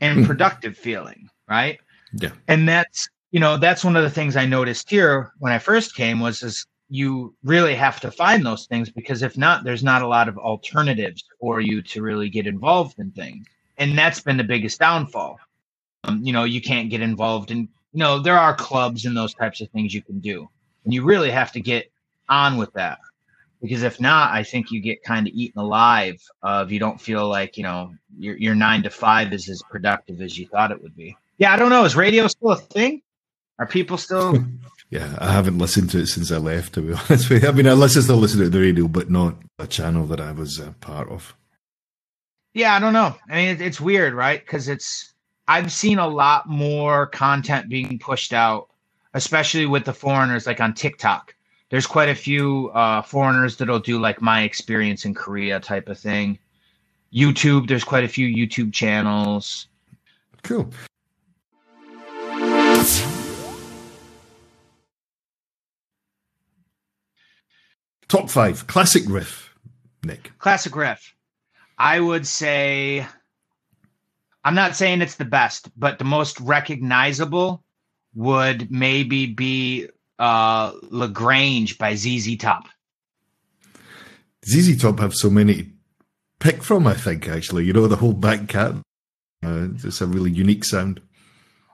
[0.00, 0.24] and hmm.
[0.24, 1.80] productive feeling right?
[2.12, 2.30] Yeah.
[2.46, 5.94] And that's you know that's one of the things i noticed here when i first
[5.94, 10.00] came was is you really have to find those things because if not there's not
[10.00, 13.46] a lot of alternatives for you to really get involved in things
[13.78, 15.38] and that's been the biggest downfall
[16.04, 17.60] um, you know you can't get involved in
[17.92, 20.48] you know there are clubs and those types of things you can do
[20.84, 21.90] and you really have to get
[22.28, 22.98] on with that
[23.60, 26.20] because if not, I think you get kind of eaten alive.
[26.42, 30.20] Of you don't feel like you know your your nine to five is as productive
[30.20, 31.16] as you thought it would be.
[31.38, 31.84] Yeah, I don't know.
[31.84, 33.02] Is radio still a thing?
[33.58, 34.44] Are people still?
[34.90, 36.74] yeah, I haven't listened to it since I left.
[36.74, 39.34] To be honest with you, I mean, I listen listen to the radio, but not
[39.58, 41.34] a channel that I was a part of.
[42.58, 43.14] Yeah, I don't know.
[43.28, 44.40] I mean, it, it's weird, right?
[44.40, 45.14] Because it's
[45.46, 48.68] I've seen a lot more content being pushed out,
[49.14, 51.34] especially with the foreigners, like on TikTok
[51.70, 55.98] there's quite a few uh, foreigners that'll do like my experience in Korea type of
[55.98, 56.38] thing.
[57.12, 59.68] YouTube, there's quite a few YouTube channels.
[60.42, 60.70] Cool.
[68.08, 69.54] Top five classic riff,
[70.02, 70.32] Nick.
[70.38, 71.14] Classic riff.
[71.78, 73.06] I would say,
[74.44, 77.62] I'm not saying it's the best, but the most recognizable
[78.14, 79.88] would maybe be
[80.18, 82.64] uh, La Grange by ZZ Top.
[84.44, 85.72] ZZ Top have so many
[86.40, 86.86] pick from.
[86.86, 88.72] I think actually, you know, the whole back cat.
[89.44, 91.00] Uh, it's a really unique sound.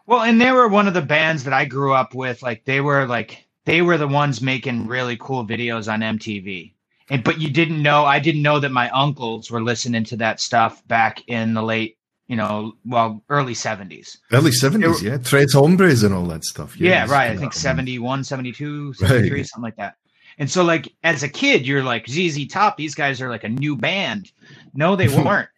[0.07, 2.43] Well, and they were one of the bands that I grew up with.
[2.43, 6.75] Like they were like they were the ones making really cool videos on MTV.
[7.11, 10.41] And but you didn't know I didn't know that my uncles were listening to that
[10.41, 14.17] stuff back in the late you know, well, early 70s.
[14.33, 15.19] Early 70s, yeah.
[15.19, 16.79] Tres Hombres and all that stuff.
[16.79, 17.31] Yeah, yeah right.
[17.31, 19.47] I think 71, 72, 73, right.
[19.47, 19.97] something like that.
[20.39, 23.49] And so, like, as a kid, you're like, ZZ Top, these guys are like a
[23.49, 24.33] new band.
[24.73, 25.49] No, they weren't.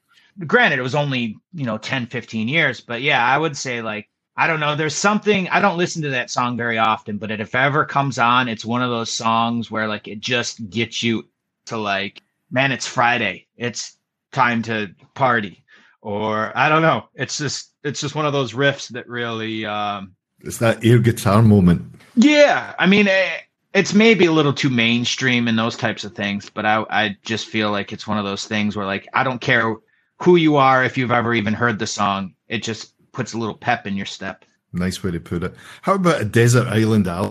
[0.46, 2.80] Granted, it was only, you know, 10, 15 years.
[2.80, 4.76] But yeah, I would say, like, I don't know.
[4.76, 8.18] There's something, I don't listen to that song very often, but it, if ever comes
[8.18, 11.26] on, it's one of those songs where, like, it just gets you
[11.66, 13.46] to, like, man, it's Friday.
[13.56, 13.96] It's
[14.32, 15.64] time to party
[16.06, 17.08] or I don't know.
[17.14, 21.42] It's just it's just one of those riffs that really um, It's that air guitar
[21.42, 22.00] moment.
[22.14, 23.38] Yeah, I mean, eh,
[23.74, 27.48] it's maybe a little too mainstream in those types of things, but I I just
[27.48, 29.74] feel like it's one of those things where like I don't care
[30.22, 33.56] who you are if you've ever even heard the song, it just puts a little
[33.56, 34.44] pep in your step.
[34.72, 35.56] Nice way to put it.
[35.82, 37.30] How about a desert island album?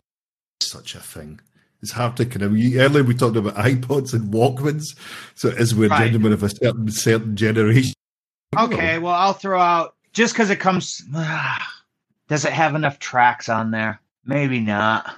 [0.61, 1.39] Such a thing.
[1.85, 2.53] It's hard to kind of.
[2.53, 4.97] Earlier we talked about iPods and Walkmans,
[5.35, 6.05] so as we're right.
[6.05, 7.93] gentlemen of a certain certain generation.
[8.57, 11.03] Okay, well I'll throw out just because it comes.
[11.15, 11.59] Uh,
[12.27, 14.01] does it have enough tracks on there?
[14.25, 15.15] Maybe not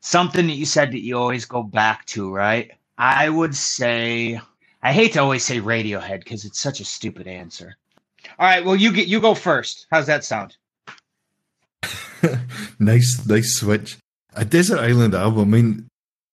[0.00, 2.70] something that you said that you always go back to, right?
[2.96, 4.40] I would say
[4.82, 7.76] I hate to always say Radiohead because it's such a stupid answer.
[8.38, 9.86] All right, well you get you go first.
[9.90, 10.56] How's that sound?
[12.78, 13.98] nice, nice switch.
[14.34, 15.54] A desert island album.
[15.54, 15.90] I mean,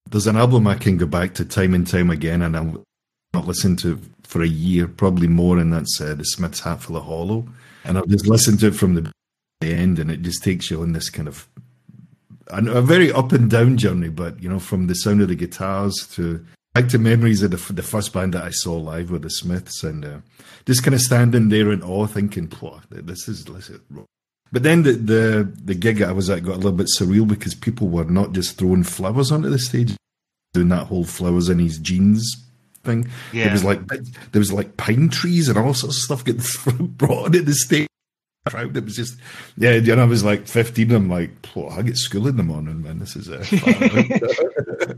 [0.10, 2.84] there's an album I can go back to time and time again, and I'll
[3.34, 7.06] not listen to for a year, probably more, and that's uh, the Smiths' Hatful of
[7.06, 7.48] Hollow.
[7.84, 9.12] And I've just listened to it from the
[9.62, 11.48] end, and it just takes you on this kind of
[12.48, 15.36] a, a very up and down journey, but you know, from the sound of the
[15.36, 19.24] guitars to back to memories of the, the first band that I saw live with
[19.24, 20.18] the Smiths, and uh,
[20.66, 22.52] just kind of standing there in awe, thinking,
[22.90, 23.80] "This is this is."
[24.54, 27.56] But then the, the the gig I was at got a little bit surreal because
[27.56, 29.96] people were not just throwing flowers onto the stage,
[30.54, 32.24] doing that whole flowers in his jeans
[32.84, 33.10] thing.
[33.32, 33.46] Yeah.
[33.46, 37.26] There was like there was like pine trees and all sorts of stuff getting brought
[37.26, 37.88] onto the stage
[38.46, 38.78] crowd.
[38.78, 39.18] It was just,
[39.58, 40.92] yeah, you know, I was like 15.
[40.92, 41.32] I'm like,
[41.72, 43.00] I get school in the morning, man.
[43.00, 44.98] This is it.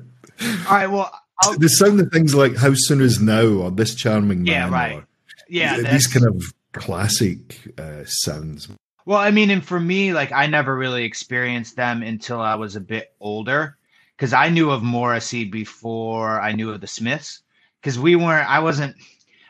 [0.68, 0.88] All right.
[0.88, 1.58] Well, I'll...
[1.58, 4.48] the sound of things like How Soon Is Now or This Charming Man.
[4.48, 4.96] Yeah, right.
[4.96, 5.08] Or,
[5.48, 5.78] yeah.
[5.78, 8.68] These kind of classic uh, sounds.
[9.06, 12.76] Well, I mean, and for me, like, I never really experienced them until I was
[12.76, 13.78] a bit older
[14.16, 17.42] because I knew of Morrissey before I knew of the Smiths
[17.82, 18.96] because we weren't, I wasn't,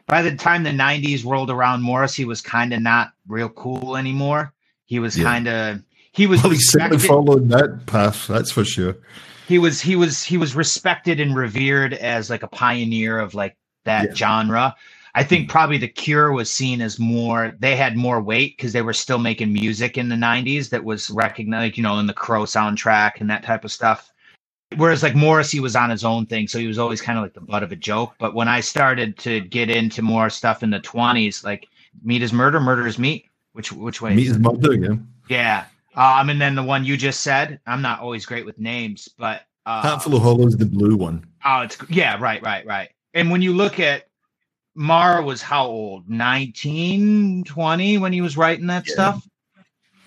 [0.08, 4.54] by the time the 90s rolled around, Morrissey was kind of not real cool anymore.
[4.86, 5.24] He was yeah.
[5.24, 8.28] kind of he was well, he certainly followed that path.
[8.28, 8.96] That's for sure.
[9.48, 13.58] He was he was he was respected and revered as like a pioneer of like
[13.84, 14.14] that yeah.
[14.14, 14.76] genre.
[15.18, 17.54] I think probably the Cure was seen as more.
[17.60, 21.10] They had more weight because they were still making music in the '90s that was
[21.10, 24.12] recognized, you know, in the Crow soundtrack and that type of stuff.
[24.76, 27.34] Whereas like Morrissey was on his own thing, so he was always kind of like
[27.34, 28.14] the butt of a joke.
[28.20, 31.68] But when I started to get into more stuff in the twenties, like
[32.04, 33.30] meat is murder, murder is meat.
[33.54, 34.16] Which which way?
[34.16, 34.96] Meat is murder, yeah.
[35.30, 35.66] Yeah.
[35.96, 39.44] Um, and then the one you just said, I'm not always great with names, but
[39.66, 41.26] uh, Hatful of Hollow is the blue one.
[41.46, 42.90] Oh, it's yeah, right, right, right.
[43.14, 44.08] And when you look at
[44.76, 46.10] Marr was how old?
[46.10, 48.94] 19, 20 when he was writing that yeah.
[48.94, 49.28] stuff.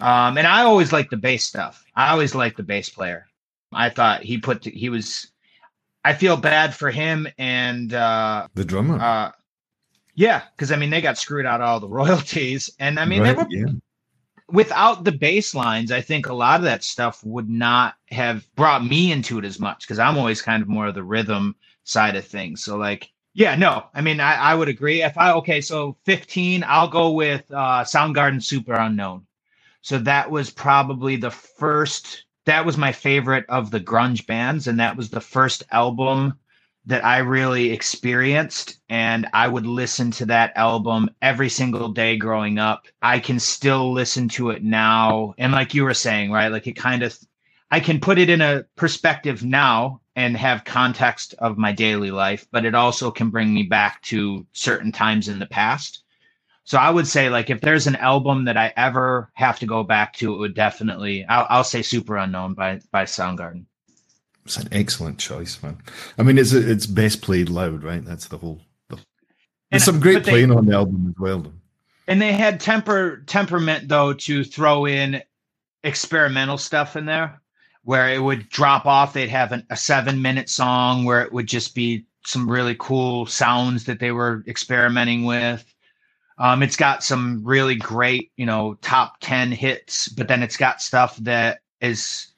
[0.01, 1.83] Um, and I always liked the bass stuff.
[1.97, 3.27] I always liked the bass player.
[3.73, 5.31] I thought he put to, he was.
[6.05, 8.99] I feel bad for him and uh, the drummer.
[9.01, 9.33] Uh,
[10.15, 13.37] yeah, because I mean they got screwed out all the royalties, and I mean right,
[13.37, 13.49] they were.
[13.51, 13.73] Yeah.
[14.51, 18.83] Without the bass lines, I think a lot of that stuff would not have brought
[18.83, 21.55] me into it as much because I'm always kind of more of the rhythm
[21.85, 22.65] side of things.
[22.65, 25.03] So like, yeah, no, I mean I, I would agree.
[25.03, 29.23] If I okay, so 15, I'll go with uh, Soundgarden Superunknown.
[29.83, 34.81] So that was probably the first that was my favorite of the grunge bands and
[34.81, 36.35] that was the first album
[36.87, 42.59] that I really experienced and I would listen to that album every single day growing
[42.59, 42.87] up.
[43.03, 46.51] I can still listen to it now and like you were saying, right?
[46.51, 47.17] Like it kind of
[47.71, 52.47] I can put it in a perspective now and have context of my daily life,
[52.51, 56.03] but it also can bring me back to certain times in the past.
[56.65, 59.85] So I would say like if there's an album that I ever have to go
[59.85, 63.65] back to, it would definitely I'll, I'll say Superunknown by by Soundgarden.
[64.45, 65.79] It's an excellent choice, man.
[66.19, 68.05] I mean, it's it's best played loud, right?
[68.05, 68.61] That's the whole.
[68.89, 69.05] The, there's
[69.71, 71.53] and, some great playing they, on the album as well.
[72.07, 75.23] And they had temper temperament though to throw in
[75.85, 77.41] experimental stuff in there,
[77.89, 79.15] where it would drop off.
[79.15, 83.27] They'd have an, a seven minute song where it would just be some really cool
[83.27, 85.65] sounds that they were experimenting with
[86.39, 90.81] um, it's got some really great, you know, top 10 hits, but then it's got
[90.81, 92.29] stuff that is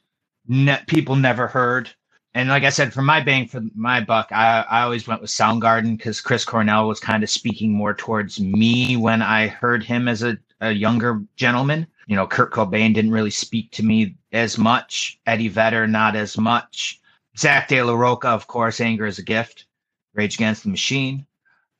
[0.48, 1.90] ne- people never heard.
[2.34, 5.30] And like I said, for my bang for my buck, I, I always went with
[5.30, 10.08] Soundgarden because Chris Cornell was kind of speaking more towards me when I heard him
[10.08, 11.86] as a, a younger gentleman.
[12.10, 15.20] You know, Kurt Cobain didn't really speak to me as much.
[15.26, 17.00] Eddie Vedder, not as much.
[17.38, 19.66] Zack de la Rocha, of course, Anger is a Gift,
[20.14, 21.24] Rage Against the Machine.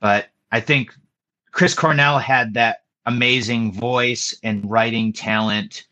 [0.00, 0.94] But I think
[1.50, 5.88] Chris Cornell had that amazing voice and writing talent,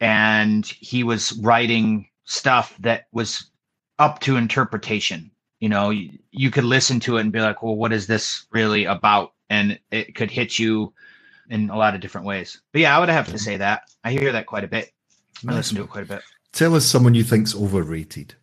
[0.00, 3.52] and he was writing stuff that was
[3.98, 5.30] up to interpretation.
[5.60, 8.44] You know, you, you could listen to it and be like, well, what is this
[8.50, 9.32] really about?
[9.48, 10.92] And it could hit you
[11.52, 12.60] in a lot of different ways.
[12.72, 13.90] But yeah, I would have to say that.
[14.02, 14.90] I hear that quite a bit.
[15.46, 16.22] I listen to it quite a bit.
[16.52, 18.34] Tell us someone you think's overrated,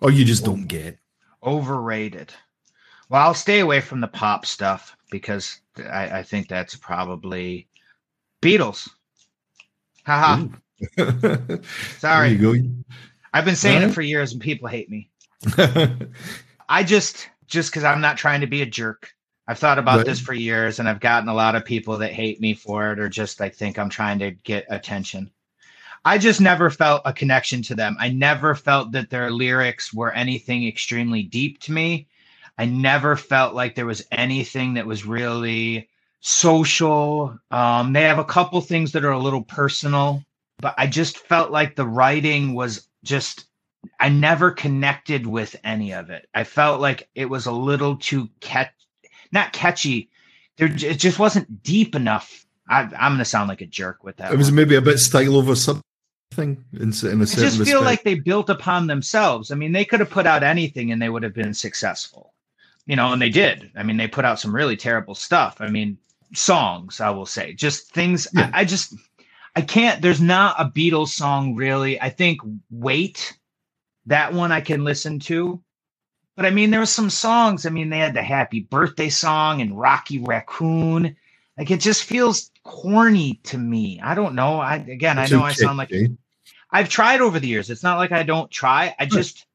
[0.00, 0.98] or you just don't get.
[1.42, 2.32] Overrated.
[3.08, 7.68] Well, I'll stay away from the pop stuff because I, I think that's probably
[8.40, 8.88] Beatles.
[10.04, 10.46] Haha.
[11.98, 12.34] Sorry.
[12.34, 12.68] There you go.
[13.34, 15.10] I've been saying it for years and people hate me.
[16.68, 19.12] I just just because I'm not trying to be a jerk.
[19.48, 20.06] I've thought about Right.
[20.06, 22.98] this for years and I've gotten a lot of people that hate me for it
[22.98, 25.30] or just like think I'm trying to get attention.
[26.04, 27.96] I just never felt a connection to them.
[28.00, 32.08] I never felt that their lyrics were anything extremely deep to me.
[32.58, 35.88] I never felt like there was anything that was really
[36.20, 37.38] social.
[37.50, 40.24] Um, they have a couple things that are a little personal,
[40.60, 43.46] but I just felt like the writing was just
[44.00, 46.28] I never connected with any of it.
[46.34, 48.72] I felt like it was a little too catch,
[49.32, 50.10] not catchy.
[50.56, 52.46] There, it just wasn't deep enough.
[52.68, 54.32] I, I'm gonna sound like a jerk with that.
[54.32, 54.56] it was one.
[54.56, 55.82] maybe a bit style over something
[56.38, 59.50] in, in a I certain just feel like they built upon themselves.
[59.50, 62.32] I mean, they could have put out anything and they would have been successful,
[62.86, 63.70] you know, and they did.
[63.76, 65.56] I mean, they put out some really terrible stuff.
[65.60, 65.98] I mean,
[66.34, 68.26] songs, I will say, just things.
[68.32, 68.50] Yeah.
[68.54, 68.94] I, I just,
[69.56, 70.00] I can't.
[70.00, 72.00] There's not a Beatles song really.
[72.00, 73.36] I think "Wait,"
[74.06, 75.62] that one I can listen to.
[76.36, 77.66] But I mean, there were some songs.
[77.66, 81.16] I mean, they had the Happy Birthday song and Rocky Raccoon.
[81.58, 84.00] Like it just feels corny to me.
[84.02, 84.58] I don't know.
[84.58, 85.92] I again, I know I sound like.
[86.70, 87.68] I've tried over the years.
[87.68, 88.94] It's not like I don't try.
[88.98, 89.46] I just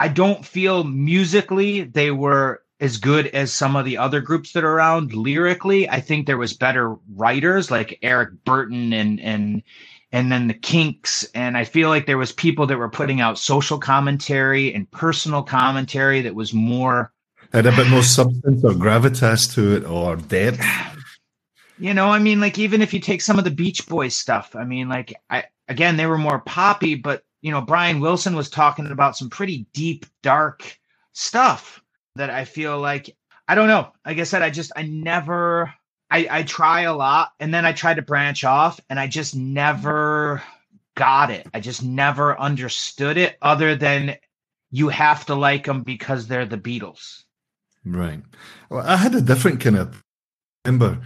[0.00, 4.64] I don't feel musically they were as good as some of the other groups that
[4.64, 5.12] are around.
[5.12, 9.62] Lyrically, I think there was better writers like Eric Burdon and and
[10.12, 13.38] and then the Kinks and I feel like there was people that were putting out
[13.38, 17.12] social commentary and personal commentary that was more
[17.52, 20.60] had a bit more substance or gravitas to it or depth.
[21.78, 24.54] you know i mean like even if you take some of the beach boys stuff
[24.56, 28.50] i mean like i again they were more poppy but you know brian wilson was
[28.50, 30.78] talking about some pretty deep dark
[31.12, 31.82] stuff
[32.16, 35.72] that i feel like i don't know like i said i just i never
[36.10, 39.34] i i try a lot and then i try to branch off and i just
[39.34, 40.42] never
[40.94, 44.16] got it i just never understood it other than
[44.70, 47.24] you have to like them because they're the beatles
[47.84, 48.20] Right.
[48.70, 50.02] Well, I had a different kind of.
[50.64, 51.00] remember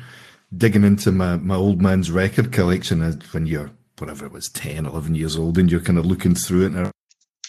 [0.54, 3.00] digging into my, my old man's record collection
[3.32, 6.66] when you're whatever it was 10 11 years old and you're kind of looking through
[6.66, 6.90] it and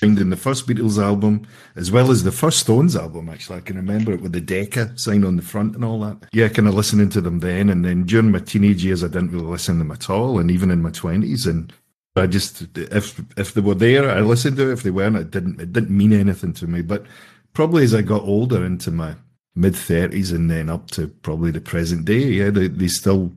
[0.04, 1.46] finding the first beatles album
[1.76, 4.92] as well as the first stones album actually i can remember it with the decca
[4.98, 7.84] sign on the front and all that yeah kind of listening to them then and
[7.84, 10.72] then during my teenage years i didn't really listen to them at all and even
[10.72, 11.74] in my 20s and
[12.16, 14.74] I just if if they were there, I listened to it.
[14.74, 16.82] If they weren't, it didn't it didn't mean anything to me.
[16.82, 17.06] But
[17.54, 19.16] probably as I got older into my
[19.56, 23.32] mid thirties and then up to probably the present day, yeah, they, they still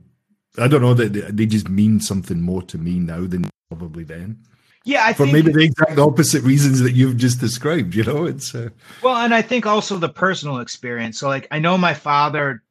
[0.59, 4.43] I don't know they, they just mean something more to me now than probably then.
[4.87, 7.93] Yeah i For think maybe the exact opposite reasons that you've just described.
[7.93, 8.69] You know, it's uh,
[9.03, 11.19] Well, and I think also the personal experience.
[11.19, 12.63] So, like, I know my father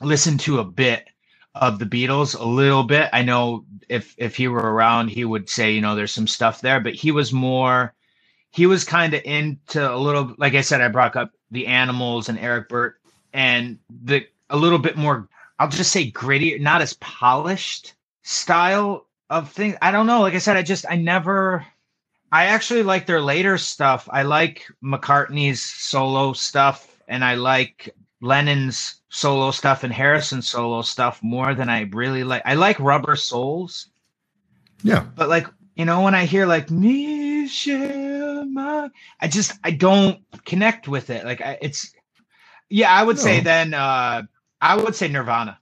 [0.00, 1.08] listened to a bit
[1.54, 3.08] of the Beatles, a little bit.
[3.12, 6.60] I know if if he were around, he would say, you know, there's some stuff
[6.60, 7.94] there, but he was more,
[8.50, 12.28] he was kind of into a little, like I said, I brought up the Animals
[12.28, 12.96] and Eric Burt,
[13.32, 15.28] and the a little bit more.
[15.58, 19.76] I'll just say gritty, not as polished style of things.
[19.82, 20.20] I don't know.
[20.20, 21.66] Like I said, I just I never.
[22.30, 24.08] I actually like their later stuff.
[24.12, 31.22] I like McCartney's solo stuff, and I like Lennon's solo stuff and Harrison's solo stuff
[31.22, 32.42] more than I really like.
[32.44, 33.88] I like Rubber Souls,
[34.82, 35.06] yeah.
[35.14, 38.88] but like you know, when I hear like Michelle, Ma-
[39.20, 41.24] I just I don't connect with it.
[41.24, 41.94] Like I, it's
[42.68, 44.22] yeah, I would say then uh
[44.60, 45.58] I would say Nirvana.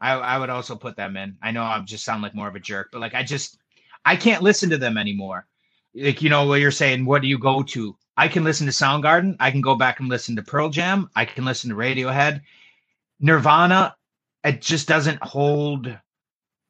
[0.00, 1.36] I I would also put them in.
[1.42, 3.58] I know I'm just sound like more of a jerk, but like I just
[4.04, 5.46] I can't listen to them anymore.
[5.94, 7.96] Like you know what you're saying, what do you go to?
[8.16, 11.24] I can listen to Soundgarden, I can go back and listen to Pearl Jam, I
[11.24, 12.42] can listen to Radiohead.
[13.20, 13.96] Nirvana,
[14.44, 15.96] it just doesn't hold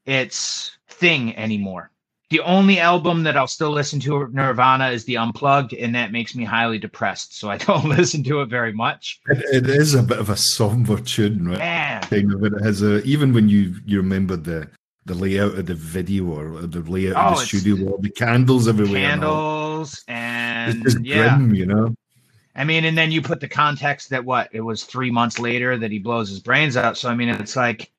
[0.07, 1.91] its thing anymore.
[2.31, 6.35] The only album that I'll still listen to Nirvana is the Unplugged, and that makes
[6.35, 7.39] me highly depressed.
[7.39, 9.21] So I don't listen to it very much.
[9.29, 11.59] It, it is a bit of a somber tune, right?
[11.59, 12.45] Man, Kind of.
[12.45, 14.69] It has a even when you you remember the
[15.07, 18.11] the layout of the video or the layout Oh, of the oh, studio, or the
[18.11, 18.99] candles everywhere.
[19.11, 21.35] and candles and It's just yeah.
[21.39, 21.95] grim, you know.
[22.55, 25.79] I mean, and then you put the context that what it was three months later
[25.79, 26.99] that he blows his brains out.
[26.99, 27.91] So I mean, it's like,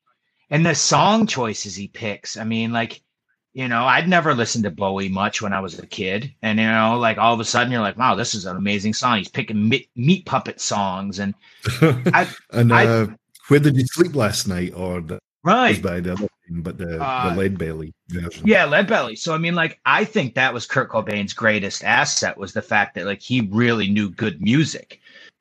[0.52, 2.38] and the song choices he picks.
[2.38, 3.02] I mean, like,
[3.54, 6.66] you know, I'd never listened to Bowie much when I was a kid, and you
[6.68, 9.18] know, like all of a sudden you're like, wow, this is an amazing song.
[9.18, 11.34] He's picking meat, meat puppet songs, and
[11.82, 13.08] I- and I- uh,
[13.48, 14.74] where did you sleep last night?
[14.76, 16.30] Or the right, by the other day.
[16.62, 18.46] but the uh, the lead belly version.
[18.48, 19.16] Yeah, lead belly.
[19.16, 22.94] So I mean, like, I think that was Kurt Cobain's greatest asset was the fact
[22.96, 25.00] that like he really knew good music.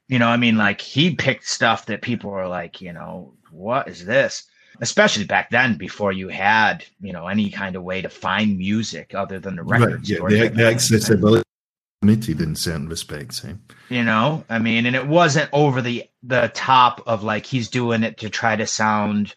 [0.09, 3.89] You know, I mean, like he picked stuff that people were like, you know, what
[3.89, 4.45] is this?
[4.81, 9.14] Especially back then, before you had, you know, any kind of way to find music
[9.14, 11.43] other than the record right, yeah, the, the accessibility
[12.03, 13.45] limited in certain respects.
[13.45, 13.55] Eh?
[13.89, 18.03] You know, I mean, and it wasn't over the the top of like he's doing
[18.03, 19.35] it to try to sound,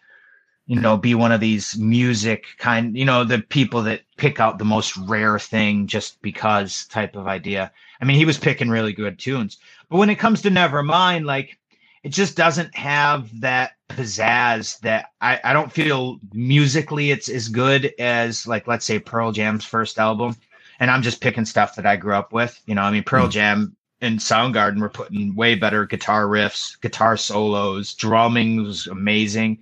[0.67, 4.59] you know, be one of these music kind, you know, the people that pick out
[4.59, 7.71] the most rare thing just because type of idea.
[7.99, 9.57] I mean, he was picking really good tunes,
[9.89, 11.57] but when it comes to Nevermind, like
[12.03, 17.93] it just doesn't have that pizzazz that I, I don't feel musically it's as good
[17.99, 20.35] as like let's say Pearl Jam's first album
[20.79, 22.59] and I'm just picking stuff that I grew up with.
[22.65, 23.31] You know, I mean, Pearl mm.
[23.31, 29.59] Jam and Soundgarden were putting way better guitar riffs, guitar solos, drumming was amazing.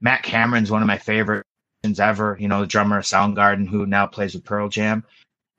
[0.00, 1.44] Matt Cameron's one of my favorites
[1.98, 2.38] ever.
[2.40, 5.04] You know, the drummer of Soundgarden who now plays with Pearl Jam.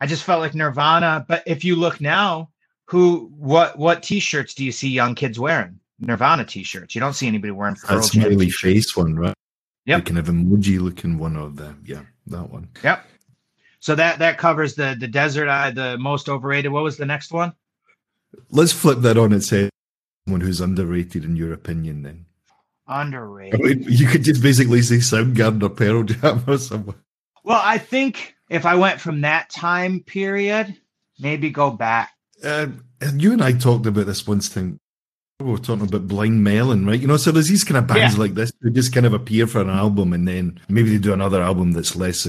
[0.02, 1.26] I just felt like Nirvana.
[1.28, 2.50] But if you look now,
[2.86, 5.80] who what what T-shirts do you see young kids wearing?
[6.00, 6.96] Nirvana T-shirts.
[6.96, 8.38] You don't see anybody wearing Pearl That's Jam.
[8.38, 9.34] That's face one, right?
[9.86, 9.98] Yep.
[10.00, 11.84] You can have emoji looking one of them.
[11.86, 12.70] Yeah, that one.
[12.84, 13.06] Yep.
[13.80, 16.72] So that that covers the the desert eye, the most overrated.
[16.72, 17.54] What was the next one?
[18.50, 19.70] Let's flip that on its head.
[20.26, 22.26] Someone who's underrated in your opinion, then.
[22.88, 23.60] Underrated.
[23.60, 26.96] I mean, you could just basically say Soundgarden or Pearl Jam or something.
[27.44, 30.78] Well, I think if I went from that time period,
[31.20, 32.12] maybe go back.
[32.42, 32.68] Uh,
[33.02, 34.80] and you and I talked about this once thing.
[35.44, 37.00] We were talking about Blind Melon, right?
[37.00, 38.22] You know, so there's these kind of bands yeah.
[38.22, 41.14] like this who just kind of appear for an album and then maybe they do
[41.14, 42.28] another album that's less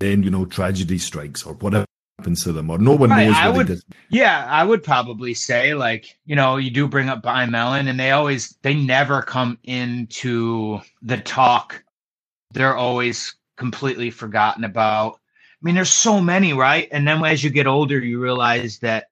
[0.00, 1.84] then you know tragedy strikes or whatever
[2.18, 3.80] happens to them or no one right, knows I would,
[4.10, 7.98] yeah i would probably say like you know you do bring up Blind Melon and
[7.98, 11.82] they always they never come into the talk.
[12.52, 15.14] They're always completely forgotten about.
[15.14, 16.88] I mean there's so many right?
[16.92, 19.06] And then as you get older you realize that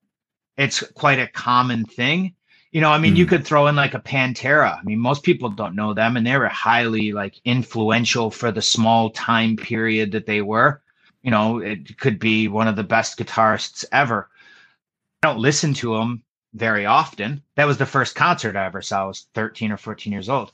[0.57, 2.35] it's quite a common thing
[2.77, 3.17] you know, I mean, mm.
[3.17, 3.31] you hmm.
[3.31, 4.79] could throw in like a Pantera.
[4.79, 8.61] I mean, most people don't know them, and they were highly like influential for the
[8.61, 10.83] small time period that they were.
[11.23, 14.29] You know, it could be one of the best guitarists ever.
[15.23, 16.23] I don't listen to them
[16.53, 17.43] very often.
[17.55, 19.05] That was the first concert I ever saw.
[19.05, 20.53] I was 13 or 14 years old.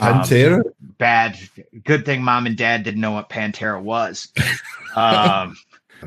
[0.00, 0.64] Pantera?
[0.64, 1.38] Um, bad.
[1.84, 4.32] Good thing mom and dad didn't know what Pantera was.
[4.96, 5.58] um,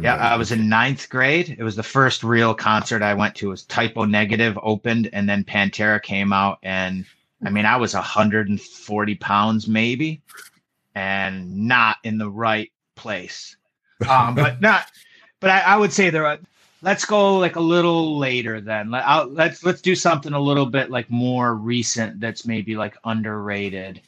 [0.02, 1.56] yeah, I was in ninth grade.
[1.58, 3.48] It was the first real concert I went to.
[3.48, 7.06] It was Type O Negative opened, and then Pantera came out, and
[7.44, 10.22] I mean, I was 140 pounds maybe,
[10.94, 13.56] and not in the right place.
[14.10, 14.88] Um, but not.
[15.40, 16.28] But I, I would say there.
[16.28, 16.38] Are,
[16.82, 18.92] let's go like a little later then.
[18.92, 22.20] Let, I'll, let's let's do something a little bit like more recent.
[22.20, 24.02] That's maybe like underrated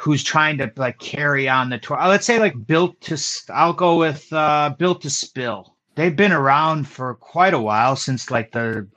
[0.00, 1.98] who's trying to like carry on the tour.
[2.06, 3.18] Let's say like built to.
[3.50, 5.76] I'll go with uh, built to spill.
[5.94, 8.88] They've been around for quite a while since like the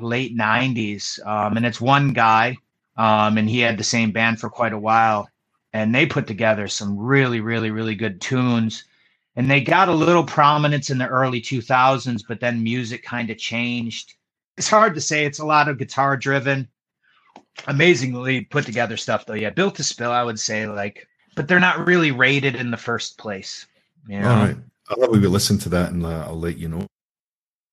[0.00, 2.56] late '90s, um, and it's one guy,
[2.96, 5.28] um, and he had the same band for quite a while,
[5.72, 8.84] and they put together some really, really, really good tunes.
[9.38, 13.36] And they got a little prominence in the early 2000s, but then music kind of
[13.36, 14.14] changed.
[14.56, 15.26] It's hard to say.
[15.26, 16.68] It's a lot of guitar driven
[17.66, 19.34] amazingly put together stuff though.
[19.34, 22.76] Yeah, built to spill, I would say like, but they're not really rated in the
[22.76, 23.66] first place.
[24.08, 24.30] You know?
[24.30, 24.56] All right,
[24.88, 26.86] I'll let we listen to that and uh, I'll let you know.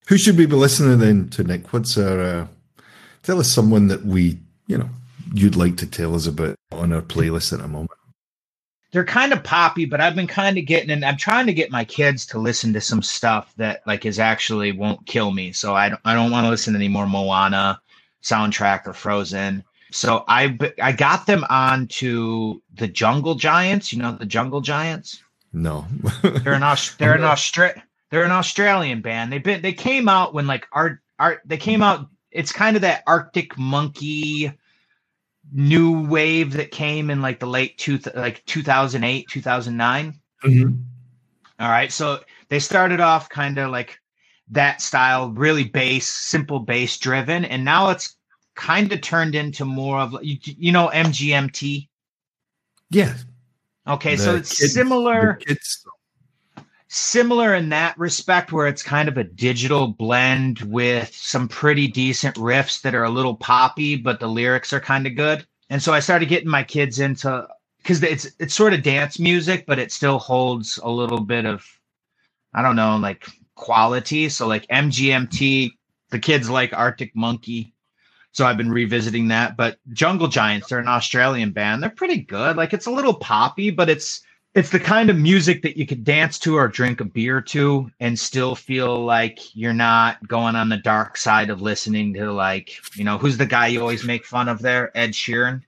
[0.08, 1.72] Who should we be listening then to, Nick?
[1.72, 2.22] What's our?
[2.22, 2.48] Uh,
[3.24, 4.90] tell us someone that we, you know,
[5.34, 7.92] you'd like to tell us about on our playlist at the moment.
[8.92, 11.72] They're kind of poppy, but I've been kind of getting, and I'm trying to get
[11.72, 15.52] my kids to listen to some stuff that like is actually won't kill me.
[15.52, 17.82] So I don't, I don't want to listen to any more Moana
[18.22, 19.64] soundtrack or Frozen.
[19.94, 23.94] So I I got them on to the Jungle Giants.
[23.94, 25.22] You know the Jungle Giants?
[25.54, 25.86] No.
[26.24, 27.80] they're an Aust- they're an Austra-
[28.10, 29.32] they're an Australian band.
[29.32, 32.08] They've been they came out when like art art they came out.
[32.32, 34.52] It's kind of that Arctic Monkey
[35.52, 40.74] new wave that came in like the late two like 2008 2009 mm-hmm.
[41.60, 42.20] all right so
[42.50, 44.00] they started off kind of like
[44.50, 48.16] that style really bass simple bass driven and now it's
[48.56, 51.88] kind of turned into more of you, you know MGMT.
[52.89, 53.16] Yeah.
[53.88, 55.39] Okay, the so it's kids, similar.
[56.88, 62.36] Similar in that respect, where it's kind of a digital blend with some pretty decent
[62.36, 65.43] riffs that are a little poppy, but the lyrics are kind of good.
[65.72, 67.47] And so I started getting my kids into
[67.80, 71.66] because it's it's sort of dance music, but it still holds a little bit of
[72.54, 73.26] I don't know, like
[73.56, 74.30] quality.
[74.30, 75.72] So like MGMT,
[76.12, 77.73] the kids like Arctic Monkey.
[78.34, 79.56] So I've been revisiting that.
[79.56, 81.82] But Jungle Giants, they're an Australian band.
[81.82, 82.58] They're pretty good.
[82.58, 84.22] Like it's a little poppy, but it's
[84.56, 87.90] it's the kind of music that you could dance to or drink a beer to
[88.00, 92.80] and still feel like you're not going on the dark side of listening to like
[92.96, 95.62] you know who's the guy you always make fun of there ed sheeran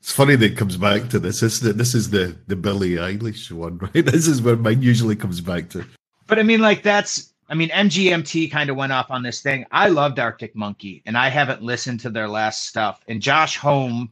[0.00, 2.96] it's funny that it comes back to this isn't it this is the the billie
[2.96, 5.84] eilish one right this is where mine usually comes back to
[6.26, 9.64] but i mean like that's i mean mgmt kind of went off on this thing
[9.70, 14.10] i loved arctic monkey and i haven't listened to their last stuff and josh homme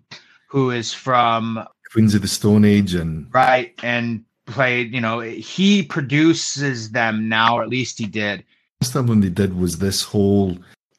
[0.53, 4.93] who is from Queens of the Stone Age and right and played.
[4.93, 8.45] You know, he produces them now, or at least he did.
[8.81, 10.59] Last time when they did was this whole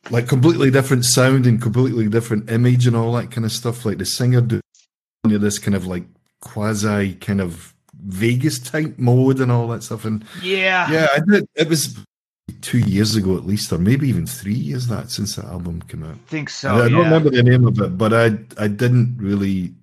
[0.09, 3.85] like completely different sound and completely different image and all that kind of stuff.
[3.85, 4.61] Like the singer doing
[5.23, 6.03] this kind of like
[6.41, 7.73] quasi kind of
[8.05, 10.05] Vegas type mode and all that stuff.
[10.05, 11.47] And yeah, yeah, I did.
[11.55, 11.97] It was
[12.61, 16.03] two years ago at least, or maybe even three years that since the album came
[16.03, 16.15] out.
[16.15, 16.75] I think so.
[16.75, 19.73] I, I don't remember the name of it, but I I didn't really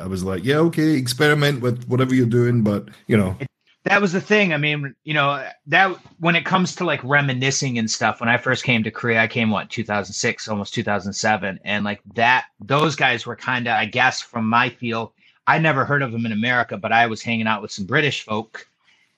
[0.00, 3.36] I was like, yeah, okay, experiment with whatever you're doing, but you know.
[3.84, 4.54] That was the thing.
[4.54, 8.38] I mean, you know, that when it comes to like reminiscing and stuff, when I
[8.38, 13.26] first came to Korea, I came what 2006, almost 2007, and like that, those guys
[13.26, 15.12] were kind of, I guess, from my feel,
[15.46, 18.22] I never heard of them in America, but I was hanging out with some British
[18.22, 18.66] folk,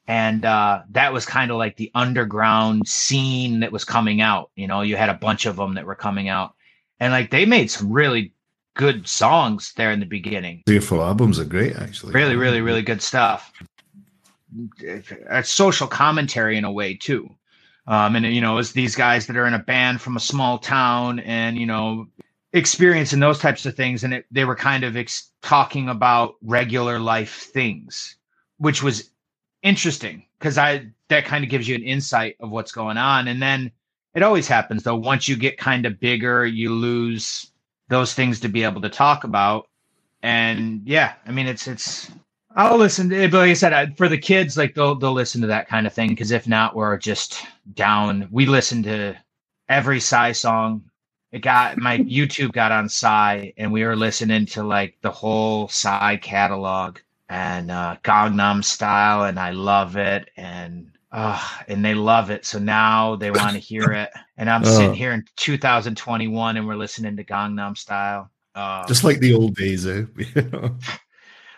[0.08, 4.50] and uh, that was kind of like the underground scene that was coming out.
[4.56, 6.54] You know, you had a bunch of them that were coming out,
[7.00, 8.32] and like they made some really
[8.74, 10.62] good songs there in the beginning.
[10.66, 12.12] Three or four albums are great, actually.
[12.12, 13.52] Really, really, really good stuff.
[15.28, 17.28] A social commentary in a way too.
[17.88, 20.58] Um, and you know, it's these guys that are in a band from a small
[20.58, 22.06] town, and you know,
[22.52, 26.98] experiencing those types of things, and it, they were kind of ex- talking about regular
[26.98, 28.16] life things,
[28.58, 29.10] which was
[29.66, 33.28] interesting because I that kind of gives you an insight of what's going on.
[33.28, 33.70] And then
[34.14, 34.96] it always happens though.
[34.96, 37.50] Once you get kind of bigger, you lose
[37.88, 39.68] those things to be able to talk about.
[40.22, 42.10] And yeah, I mean, it's it's.
[42.58, 45.12] I'll listen to it, but like I said, I, for the kids, like they'll they'll
[45.12, 47.44] listen to that kind of thing because if not, we're just
[47.74, 48.28] down.
[48.30, 49.14] We listen to
[49.68, 50.82] every Psy song.
[51.32, 55.68] It got my YouTube got on Psy, and we were listening to like the whole
[55.68, 56.98] Psy catalog
[57.28, 60.30] and uh, Gangnam Style, and I love it.
[60.36, 62.44] And uh, and they love it.
[62.44, 64.10] So now they want to hear it.
[64.36, 68.30] And I'm sitting here in 2021 and we're listening to Gangnam Style.
[68.54, 70.04] Uh, Just like the old days, eh?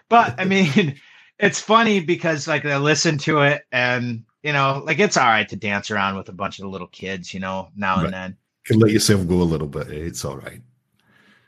[0.08, 1.00] but I mean,
[1.38, 5.48] it's funny because like I listen to it and you know, like it's all right
[5.48, 8.04] to dance around with a bunch of little kids, you know, now right.
[8.04, 8.36] and then.
[8.64, 9.88] Can let yourself go a little bit.
[9.88, 9.94] Eh?
[9.94, 10.62] It's all right.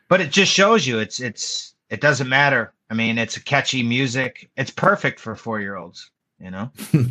[0.09, 2.73] But it just shows you it's it's it doesn't matter.
[2.91, 4.51] I mean, it's a catchy music.
[4.57, 6.11] It's perfect for four year olds,
[6.41, 6.71] you know.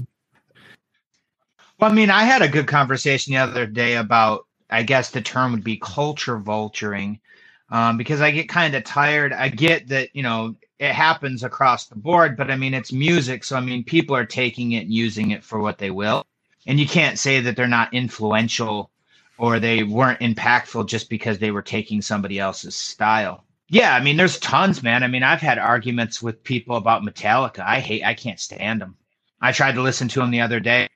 [1.80, 5.22] Well, I mean, I had a good conversation the other day about, I guess the
[5.22, 7.22] term would be culture vulturing,
[7.70, 9.32] um, because I get kind of tired.
[9.32, 13.46] I get that, you know, it happens across the board, but I mean, it's music.
[13.46, 16.26] So, I mean, people are taking it and using it for what they will.
[16.68, 18.92] And you can't say that they're not influential
[19.38, 23.46] or they weren't impactful just because they were taking somebody else's style.
[23.70, 25.04] Yeah, I mean, there's tons, man.
[25.04, 27.60] I mean, I've had arguments with people about Metallica.
[27.60, 28.98] I hate, I can't stand them.
[29.42, 30.88] I tried to listen to them the other day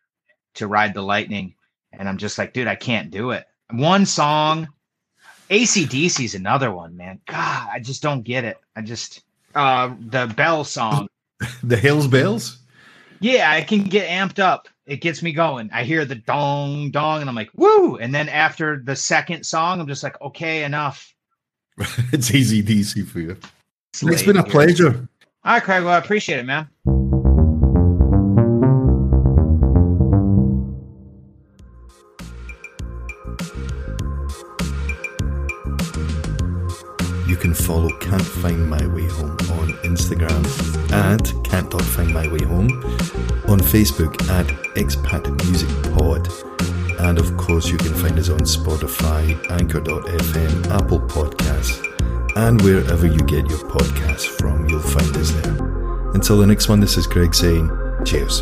[0.55, 1.53] to ride the lightning.
[1.91, 3.45] And I'm just like, dude, I can't do it.
[3.69, 4.67] One song,
[5.49, 7.19] ACDC is another one, man.
[7.27, 8.57] God, I just don't get it.
[8.75, 9.21] I just,
[9.53, 11.07] uh, the bell song.
[11.63, 12.57] the Hells Bells?
[13.19, 14.67] Yeah, I can get amped up.
[14.85, 15.69] It gets me going.
[15.71, 17.97] I hear the dong, dong, and I'm like, woo.
[17.97, 21.12] And then after the second song, I'm just like, okay, enough.
[22.11, 23.37] it's ACDC for you.
[23.93, 24.51] Slave it's been a here.
[24.51, 25.07] pleasure.
[25.43, 25.83] All right, Craig.
[25.83, 26.67] Well, I appreciate it, man.
[37.27, 40.43] You can follow Can't Find My Way Home on Instagram
[40.91, 42.69] at can't.findmywayhome,
[43.49, 44.45] on Facebook at
[44.75, 46.27] Expat Music Pod,
[47.03, 51.81] and of course you can find us on Spotify, Anchor.fm, Apple Podcasts,
[52.35, 55.53] and wherever you get your podcasts from, you'll find us there.
[56.13, 57.69] Until the next one, this is Greg saying
[58.05, 58.41] cheers.